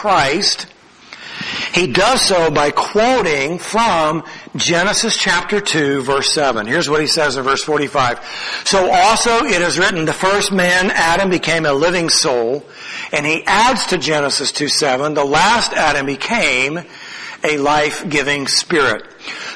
he 1.73 1.87
does 1.87 2.21
so 2.21 2.51
by 2.51 2.71
quoting 2.71 3.59
from 3.59 4.23
Genesis 4.55 5.15
chapter 5.17 5.61
2 5.61 6.01
verse 6.01 6.31
7. 6.33 6.67
Here's 6.67 6.89
what 6.89 7.01
he 7.01 7.07
says 7.07 7.37
in 7.37 7.43
verse 7.43 7.63
45. 7.63 8.19
So 8.65 8.91
also 8.91 9.45
it 9.45 9.61
is 9.61 9.79
written, 9.79 10.05
the 10.05 10.13
first 10.13 10.51
man, 10.51 10.91
Adam, 10.91 11.29
became 11.29 11.65
a 11.65 11.73
living 11.73 12.09
soul, 12.09 12.65
and 13.11 13.25
he 13.25 13.43
adds 13.45 13.85
to 13.87 13.97
Genesis 13.97 14.51
2 14.51 14.67
7, 14.67 15.13
the 15.13 15.23
last 15.23 15.73
Adam 15.73 16.05
became 16.05 16.81
a 17.43 17.57
life-giving 17.57 18.47
spirit. 18.47 19.05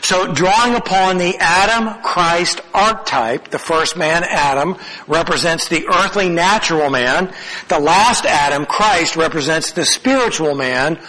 So 0.01 0.33
drawing 0.33 0.75
upon 0.75 1.17
the 1.17 1.35
Adam 1.39 2.01
Christ 2.01 2.61
archetype, 2.73 3.49
the 3.49 3.59
first 3.59 3.95
man, 3.95 4.23
Adam, 4.23 4.77
represents 5.07 5.67
the 5.67 5.87
earthly 5.87 6.29
natural 6.29 6.89
man. 6.89 7.33
The 7.69 7.79
last 7.79 8.25
Adam, 8.25 8.65
Christ, 8.65 9.15
represents 9.15 9.71
the 9.71 9.85
spiritual 9.85 10.55
man 10.55 10.99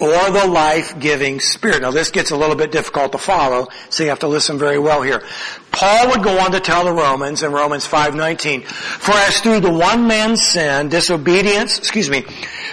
or 0.00 0.30
the 0.30 0.46
life-giving 0.46 1.40
spirit. 1.40 1.82
Now 1.82 1.90
this 1.92 2.10
gets 2.10 2.30
a 2.30 2.36
little 2.36 2.56
bit 2.56 2.72
difficult 2.72 3.12
to 3.12 3.18
follow, 3.18 3.68
so 3.90 4.02
you 4.02 4.08
have 4.08 4.18
to 4.20 4.28
listen 4.28 4.58
very 4.58 4.78
well 4.78 5.02
here. 5.02 5.22
Paul 5.70 6.08
would 6.10 6.22
go 6.22 6.38
on 6.38 6.52
to 6.52 6.60
tell 6.60 6.84
the 6.84 6.92
Romans 6.92 7.42
in 7.42 7.52
Romans 7.52 7.86
5:19, 7.86 8.62
"For 8.62 9.12
as 9.12 9.40
through 9.40 9.60
the 9.60 9.70
one 9.70 10.06
man's 10.06 10.42
sin, 10.42 10.88
disobedience, 10.88 11.78
excuse 11.78 12.10
me, 12.10 12.24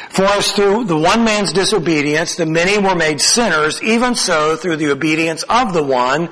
for 0.09 0.25
as 0.25 0.51
through 0.51 0.85
the 0.85 0.97
one 0.97 1.23
man's 1.23 1.53
disobedience, 1.53 2.35
the 2.35 2.45
many 2.45 2.77
were 2.77 2.95
made 2.95 3.21
sinners, 3.21 3.81
even 3.81 4.13
so 4.15 4.55
through 4.55 4.77
the 4.77 4.91
obedience 4.91 5.43
of 5.43 5.73
the 5.73 5.83
one, 5.83 6.29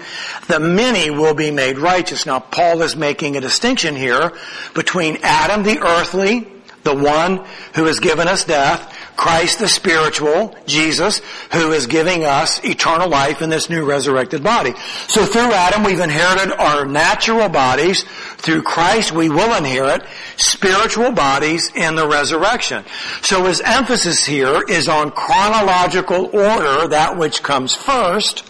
the 0.47 0.59
many 0.59 1.09
will 1.09 1.33
be 1.33 1.49
made 1.49 1.79
righteous." 1.79 2.25
Now 2.25 2.39
Paul 2.39 2.81
is 2.81 2.95
making 2.95 3.35
a 3.35 3.41
distinction 3.41 3.95
here 3.95 4.31
between 4.73 5.19
Adam 5.23 5.63
the 5.63 5.79
earthly, 5.79 6.47
the 6.84 6.95
one 6.95 7.45
who 7.75 7.86
has 7.86 7.99
given 7.99 8.27
us 8.27 8.45
death, 8.45 8.95
Christ 9.15 9.59
the 9.59 9.67
spiritual, 9.67 10.55
Jesus, 10.65 11.21
who 11.51 11.73
is 11.73 11.88
giving 11.88 12.23
us 12.23 12.63
eternal 12.63 13.09
life 13.09 13.41
in 13.41 13.49
this 13.49 13.69
new 13.69 13.84
resurrected 13.84 14.43
body. 14.43 14.73
So 15.07 15.25
through 15.25 15.51
Adam 15.51 15.84
we've 15.84 15.99
inherited 15.99 16.53
our 16.53 16.86
natural 16.86 17.49
bodies. 17.49 18.05
Through 18.38 18.61
Christ 18.61 19.11
we 19.11 19.30
will 19.30 19.57
inherit 19.57 20.03
spiritual 20.38 21.11
bodies 21.11 21.69
in 21.75 21.95
the 21.95 22.07
resurrection. 22.07 22.86
So 23.21 23.43
his 23.43 23.59
emphasis 23.59 24.25
here 24.25 24.63
is 24.69 24.88
on 24.88 25.11
chronological 25.11 26.27
order, 26.27 26.88
that 26.88 27.17
which 27.17 27.43
comes 27.43 27.75
first. 27.75 28.49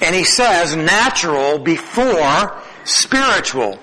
And 0.00 0.14
he 0.14 0.24
says 0.24 0.74
natural 0.74 1.58
before 1.58 2.58
spiritual. 2.84 3.78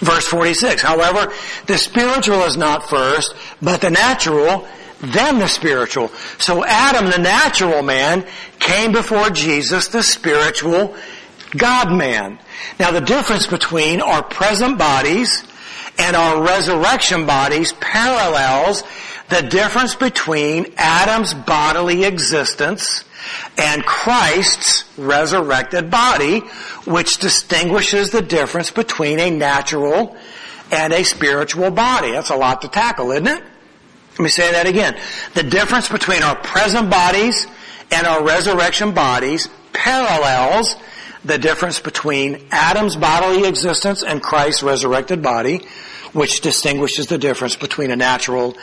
Verse 0.00 0.26
46. 0.28 0.82
However, 0.82 1.32
the 1.66 1.78
spiritual 1.78 2.42
is 2.42 2.56
not 2.56 2.88
first, 2.88 3.34
but 3.60 3.80
the 3.80 3.90
natural, 3.90 4.66
then 5.00 5.38
the 5.38 5.48
spiritual. 5.48 6.08
So 6.38 6.64
Adam, 6.64 7.10
the 7.10 7.18
natural 7.18 7.82
man, 7.82 8.24
came 8.58 8.92
before 8.92 9.30
Jesus, 9.30 9.88
the 9.88 10.02
spiritual 10.02 10.94
God 11.56 11.92
man. 11.92 12.38
Now 12.78 12.90
the 12.92 13.00
difference 13.00 13.46
between 13.46 14.00
our 14.00 14.22
present 14.22 14.78
bodies 14.78 15.44
and 15.98 16.14
our 16.14 16.42
resurrection 16.44 17.26
bodies 17.26 17.72
parallels 17.72 18.84
the 19.28 19.42
difference 19.42 19.94
between 19.94 20.72
Adam's 20.76 21.34
bodily 21.34 22.04
existence 22.04 23.04
and 23.56 23.84
Christ's 23.84 24.84
resurrected 24.98 25.90
body, 25.90 26.40
which 26.86 27.18
distinguishes 27.18 28.10
the 28.10 28.22
difference 28.22 28.70
between 28.70 29.18
a 29.18 29.30
natural 29.30 30.16
and 30.70 30.92
a 30.92 31.04
spiritual 31.04 31.70
body. 31.70 32.12
That's 32.12 32.30
a 32.30 32.36
lot 32.36 32.62
to 32.62 32.68
tackle, 32.68 33.10
isn't 33.12 33.26
it? 33.26 33.42
Let 34.12 34.20
me 34.20 34.28
say 34.28 34.52
that 34.52 34.66
again. 34.66 34.98
The 35.34 35.44
difference 35.44 35.88
between 35.88 36.22
our 36.22 36.36
present 36.36 36.90
bodies 36.90 37.46
and 37.90 38.06
our 38.06 38.24
resurrection 38.24 38.92
bodies 38.92 39.48
parallels 39.72 40.76
the 41.24 41.38
difference 41.38 41.80
between 41.80 42.46
Adam's 42.50 42.96
bodily 42.96 43.46
existence 43.46 44.02
and 44.02 44.22
Christ's 44.22 44.62
resurrected 44.62 45.22
body, 45.22 45.66
which 46.12 46.40
distinguishes 46.40 47.06
the 47.06 47.18
difference 47.18 47.56
between 47.56 47.90
a 47.90 47.96
natural 47.96 48.56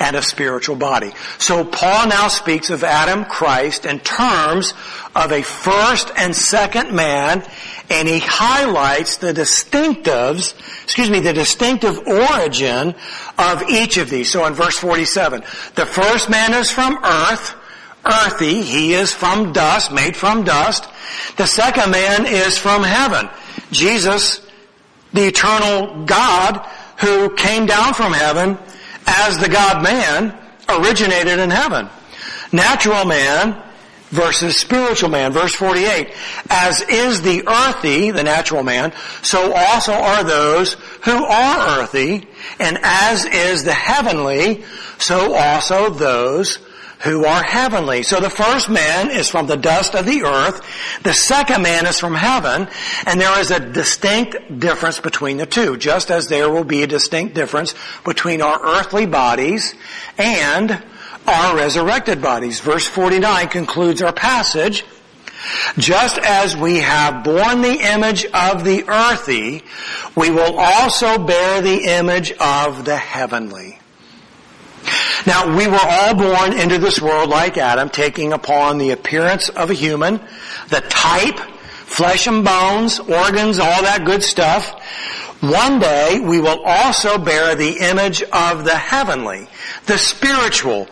and 0.00 0.16
a 0.16 0.22
spiritual 0.22 0.76
body. 0.76 1.12
So 1.38 1.64
Paul 1.64 2.08
now 2.08 2.28
speaks 2.28 2.70
of 2.70 2.84
Adam, 2.84 3.24
Christ, 3.24 3.86
in 3.86 4.00
terms 4.00 4.74
of 5.14 5.32
a 5.32 5.42
first 5.42 6.10
and 6.16 6.34
second 6.34 6.92
man, 6.92 7.44
and 7.90 8.08
he 8.08 8.18
highlights 8.20 9.18
the 9.18 9.32
distinctives, 9.32 10.54
excuse 10.84 11.10
me, 11.10 11.20
the 11.20 11.32
distinctive 11.32 11.98
origin 12.06 12.94
of 13.38 13.62
each 13.68 13.98
of 13.98 14.08
these. 14.08 14.30
So 14.30 14.46
in 14.46 14.54
verse 14.54 14.78
47, 14.78 15.42
the 15.74 15.86
first 15.86 16.30
man 16.30 16.54
is 16.54 16.70
from 16.70 16.98
earth, 17.04 17.54
earthy, 18.04 18.62
he 18.62 18.94
is 18.94 19.12
from 19.12 19.52
dust, 19.52 19.92
made 19.92 20.16
from 20.16 20.44
dust. 20.44 20.88
The 21.36 21.46
second 21.46 21.90
man 21.90 22.26
is 22.26 22.56
from 22.56 22.82
heaven. 22.82 23.28
Jesus, 23.70 24.40
the 25.12 25.26
eternal 25.26 26.04
God, 26.04 26.66
who 27.02 27.34
came 27.34 27.66
down 27.66 27.92
from 27.94 28.12
heaven 28.12 28.56
as 29.06 29.36
the 29.38 29.48
God 29.48 29.82
man 29.82 30.38
originated 30.68 31.38
in 31.38 31.50
heaven. 31.50 31.88
Natural 32.52 33.04
man 33.04 33.60
versus 34.10 34.56
spiritual 34.56 35.08
man. 35.08 35.32
Verse 35.32 35.54
48, 35.54 36.14
as 36.48 36.82
is 36.82 37.22
the 37.22 37.46
earthy, 37.48 38.10
the 38.10 38.22
natural 38.22 38.62
man, 38.62 38.92
so 39.22 39.52
also 39.52 39.92
are 39.92 40.22
those 40.22 40.74
who 41.04 41.24
are 41.24 41.80
earthy, 41.80 42.28
and 42.60 42.78
as 42.82 43.24
is 43.24 43.64
the 43.64 43.72
heavenly, 43.72 44.62
so 44.98 45.34
also 45.34 45.90
those 45.90 46.58
who 47.02 47.24
are 47.24 47.42
heavenly. 47.42 48.02
So 48.02 48.20
the 48.20 48.30
first 48.30 48.70
man 48.70 49.10
is 49.10 49.28
from 49.28 49.46
the 49.46 49.56
dust 49.56 49.94
of 49.94 50.06
the 50.06 50.22
earth, 50.22 50.62
the 51.02 51.12
second 51.12 51.62
man 51.62 51.86
is 51.86 51.98
from 51.98 52.14
heaven, 52.14 52.68
and 53.06 53.20
there 53.20 53.40
is 53.40 53.50
a 53.50 53.60
distinct 53.60 54.60
difference 54.60 55.00
between 55.00 55.36
the 55.36 55.46
two, 55.46 55.76
just 55.76 56.10
as 56.10 56.28
there 56.28 56.48
will 56.50 56.64
be 56.64 56.82
a 56.82 56.86
distinct 56.86 57.34
difference 57.34 57.74
between 58.04 58.40
our 58.40 58.64
earthly 58.64 59.06
bodies 59.06 59.74
and 60.16 60.82
our 61.26 61.56
resurrected 61.56 62.22
bodies. 62.22 62.60
Verse 62.60 62.86
49 62.86 63.48
concludes 63.48 64.00
our 64.00 64.12
passage. 64.12 64.84
Just 65.76 66.18
as 66.18 66.56
we 66.56 66.78
have 66.78 67.24
borne 67.24 67.62
the 67.62 67.80
image 67.92 68.24
of 68.26 68.62
the 68.62 68.88
earthy, 68.88 69.64
we 70.14 70.30
will 70.30 70.56
also 70.56 71.18
bear 71.18 71.60
the 71.60 71.84
image 71.98 72.30
of 72.32 72.84
the 72.84 72.96
heavenly. 72.96 73.80
Now, 75.26 75.56
we 75.56 75.66
were 75.66 75.78
all 75.80 76.14
born 76.14 76.52
into 76.58 76.78
this 76.78 77.00
world 77.00 77.30
like 77.30 77.56
Adam, 77.56 77.88
taking 77.88 78.32
upon 78.32 78.78
the 78.78 78.90
appearance 78.90 79.48
of 79.48 79.70
a 79.70 79.74
human, 79.74 80.20
the 80.68 80.80
type, 80.88 81.38
flesh 81.38 82.26
and 82.26 82.44
bones, 82.44 82.98
organs, 82.98 83.58
all 83.58 83.82
that 83.82 84.04
good 84.04 84.22
stuff. 84.22 84.70
One 85.40 85.78
day, 85.78 86.20
we 86.20 86.40
will 86.40 86.62
also 86.64 87.18
bear 87.18 87.54
the 87.54 87.78
image 87.78 88.22
of 88.22 88.64
the 88.64 88.76
heavenly, 88.76 89.48
the 89.86 89.98
spiritual, 89.98 90.88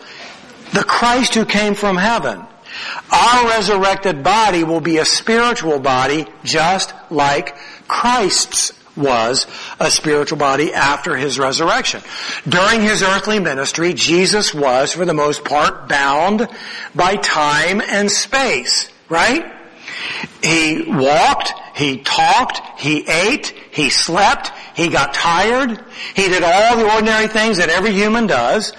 the 0.73 0.83
Christ 0.83 1.35
who 1.35 1.45
came 1.45 1.73
from 1.73 1.97
heaven. 1.97 2.45
Our 3.11 3.47
resurrected 3.47 4.23
body 4.23 4.63
will 4.63 4.79
be 4.79 4.97
a 4.97 5.05
spiritual 5.05 5.79
body 5.79 6.27
just 6.43 6.93
like 7.09 7.55
Christ's 7.87 8.71
was 8.95 9.47
a 9.79 9.89
spiritual 9.89 10.37
body 10.37 10.73
after 10.73 11.15
his 11.15 11.39
resurrection. 11.39 12.01
During 12.47 12.81
his 12.81 13.01
earthly 13.01 13.39
ministry, 13.39 13.93
Jesus 13.93 14.53
was, 14.53 14.93
for 14.93 15.05
the 15.05 15.13
most 15.13 15.45
part, 15.45 15.87
bound 15.87 16.47
by 16.95 17.15
time 17.15 17.81
and 17.81 18.11
space, 18.11 18.89
right? 19.09 19.60
He 20.43 20.83
walked, 20.87 21.53
he 21.75 21.97
talked, 21.97 22.61
he 22.79 23.07
ate, 23.07 23.53
he 23.71 23.89
slept, 23.89 24.51
he 24.75 24.89
got 24.89 25.13
tired, 25.13 25.83
he 26.15 26.27
did 26.27 26.43
all 26.43 26.77
the 26.77 26.91
ordinary 26.93 27.27
things 27.27 27.57
that 27.57 27.69
every 27.69 27.91
human 27.91 28.27
does, 28.27 28.73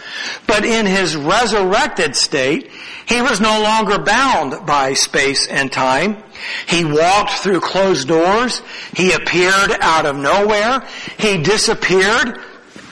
but 0.46 0.64
in 0.64 0.86
his 0.86 1.16
resurrected 1.16 2.16
state, 2.16 2.70
he 3.06 3.20
was 3.20 3.40
no 3.40 3.60
longer 3.62 3.98
bound 3.98 4.66
by 4.66 4.94
space 4.94 5.46
and 5.46 5.70
time. 5.70 6.22
He 6.66 6.84
walked 6.84 7.32
through 7.32 7.60
closed 7.60 8.08
doors. 8.08 8.62
He 8.94 9.12
appeared 9.12 9.72
out 9.80 10.06
of 10.06 10.16
nowhere. 10.16 10.86
He 11.18 11.42
disappeared 11.42 12.40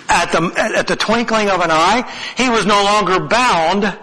at 0.08 0.32
the, 0.32 0.52
at 0.76 0.86
the 0.86 0.96
twinkling 0.96 1.48
of 1.48 1.60
an 1.60 1.70
eye. 1.70 2.10
He 2.36 2.50
was 2.50 2.66
no 2.66 2.82
longer 2.82 3.20
bound 3.20 3.96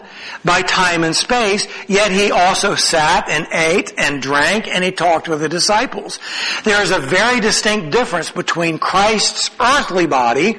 by 0.43 0.61
time 0.61 1.03
and 1.03 1.15
space, 1.15 1.67
yet 1.87 2.11
he 2.11 2.31
also 2.31 2.75
sat 2.75 3.29
and 3.29 3.47
ate 3.51 3.93
and 3.97 4.21
drank 4.21 4.67
and 4.67 4.83
he 4.83 4.91
talked 4.91 5.27
with 5.27 5.41
the 5.41 5.49
disciples. 5.49 6.19
There 6.63 6.81
is 6.81 6.91
a 6.91 6.99
very 6.99 7.39
distinct 7.39 7.91
difference 7.91 8.31
between 8.31 8.79
Christ's 8.79 9.51
earthly 9.59 10.07
body 10.07 10.57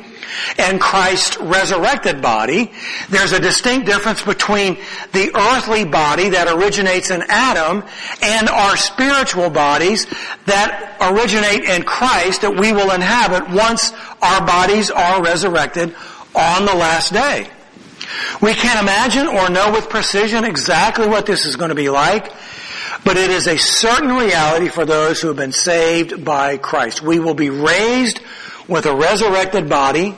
and 0.58 0.80
Christ's 0.80 1.38
resurrected 1.38 2.20
body. 2.20 2.70
There's 3.08 3.32
a 3.32 3.40
distinct 3.40 3.86
difference 3.86 4.22
between 4.22 4.78
the 5.12 5.30
earthly 5.34 5.84
body 5.84 6.30
that 6.30 6.48
originates 6.48 7.10
in 7.10 7.22
Adam 7.28 7.84
and 8.22 8.48
our 8.48 8.76
spiritual 8.76 9.50
bodies 9.50 10.06
that 10.46 10.96
originate 11.00 11.64
in 11.64 11.82
Christ 11.82 12.42
that 12.42 12.56
we 12.56 12.72
will 12.72 12.92
inhabit 12.92 13.50
once 13.50 13.92
our 14.20 14.44
bodies 14.46 14.90
are 14.90 15.22
resurrected 15.22 15.94
on 16.34 16.66
the 16.66 16.74
last 16.74 17.12
day. 17.12 17.48
We 18.40 18.54
can't 18.54 18.80
imagine 18.80 19.26
or 19.26 19.50
know 19.50 19.72
with 19.72 19.88
precision 19.88 20.44
exactly 20.44 21.06
what 21.06 21.26
this 21.26 21.44
is 21.44 21.56
going 21.56 21.70
to 21.70 21.74
be 21.74 21.90
like, 21.90 22.32
but 23.04 23.16
it 23.16 23.30
is 23.30 23.46
a 23.46 23.56
certain 23.56 24.10
reality 24.10 24.68
for 24.68 24.84
those 24.84 25.20
who 25.20 25.28
have 25.28 25.36
been 25.36 25.52
saved 25.52 26.24
by 26.24 26.56
Christ. 26.56 27.02
We 27.02 27.18
will 27.18 27.34
be 27.34 27.50
raised 27.50 28.20
with 28.66 28.86
a 28.86 28.94
resurrected 28.94 29.68
body, 29.68 30.14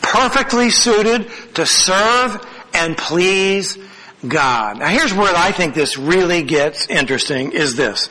perfectly 0.00 0.70
suited 0.70 1.30
to 1.54 1.66
serve 1.66 2.46
and 2.74 2.96
please 2.96 3.78
God. 4.26 4.78
Now 4.78 4.88
here's 4.88 5.12
where 5.12 5.34
I 5.34 5.52
think 5.52 5.74
this 5.74 5.98
really 5.98 6.42
gets 6.42 6.86
interesting 6.86 7.52
is 7.52 7.76
this. 7.76 8.08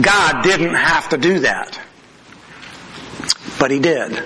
God 0.00 0.42
didn't 0.42 0.74
have 0.74 1.10
to 1.10 1.18
do 1.18 1.40
that. 1.40 1.78
But 3.58 3.70
He 3.70 3.78
did. 3.78 4.22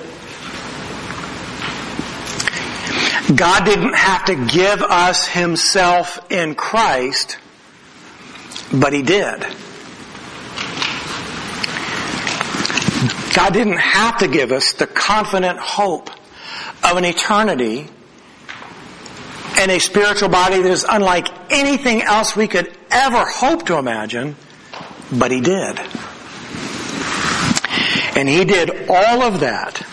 God 3.34 3.64
didn't 3.64 3.94
have 3.94 4.26
to 4.26 4.34
give 4.36 4.82
us 4.82 5.26
Himself 5.26 6.30
in 6.30 6.54
Christ, 6.54 7.38
but 8.72 8.92
He 8.92 9.02
did. 9.02 9.40
God 13.34 13.52
didn't 13.52 13.78
have 13.78 14.18
to 14.18 14.28
give 14.28 14.52
us 14.52 14.72
the 14.74 14.86
confident 14.86 15.58
hope 15.58 16.08
of 16.82 16.96
an 16.96 17.04
eternity 17.04 17.88
and 19.58 19.70
a 19.70 19.80
spiritual 19.80 20.28
body 20.28 20.62
that 20.62 20.70
is 20.70 20.86
unlike 20.88 21.28
anything 21.50 22.02
else 22.02 22.36
we 22.36 22.46
could 22.46 22.72
ever 22.90 23.24
hope 23.24 23.66
to 23.66 23.76
imagine, 23.76 24.36
but 25.12 25.30
He 25.30 25.40
did. 25.40 25.78
And 28.16 28.28
He 28.28 28.44
did 28.44 28.88
all 28.88 29.22
of 29.22 29.40
that 29.40 29.84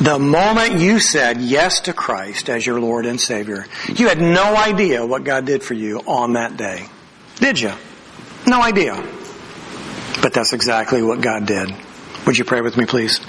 the 0.00 0.18
moment 0.18 0.80
you 0.80 1.00
said 1.00 1.40
yes 1.40 1.80
to 1.80 1.92
Christ 1.92 2.48
as 2.48 2.64
your 2.64 2.80
Lord 2.80 3.06
and 3.06 3.20
Savior, 3.20 3.66
you 3.88 4.08
had 4.08 4.20
no 4.20 4.56
idea 4.56 5.04
what 5.04 5.24
God 5.24 5.44
did 5.44 5.62
for 5.62 5.74
you 5.74 6.00
on 6.00 6.34
that 6.34 6.56
day. 6.56 6.86
Did 7.36 7.60
you? 7.60 7.72
No 8.46 8.62
idea. 8.62 8.94
But 10.22 10.34
that's 10.34 10.52
exactly 10.52 11.02
what 11.02 11.20
God 11.20 11.46
did. 11.46 11.74
Would 12.26 12.38
you 12.38 12.44
pray 12.44 12.60
with 12.60 12.76
me, 12.76 12.86
please? 12.86 13.20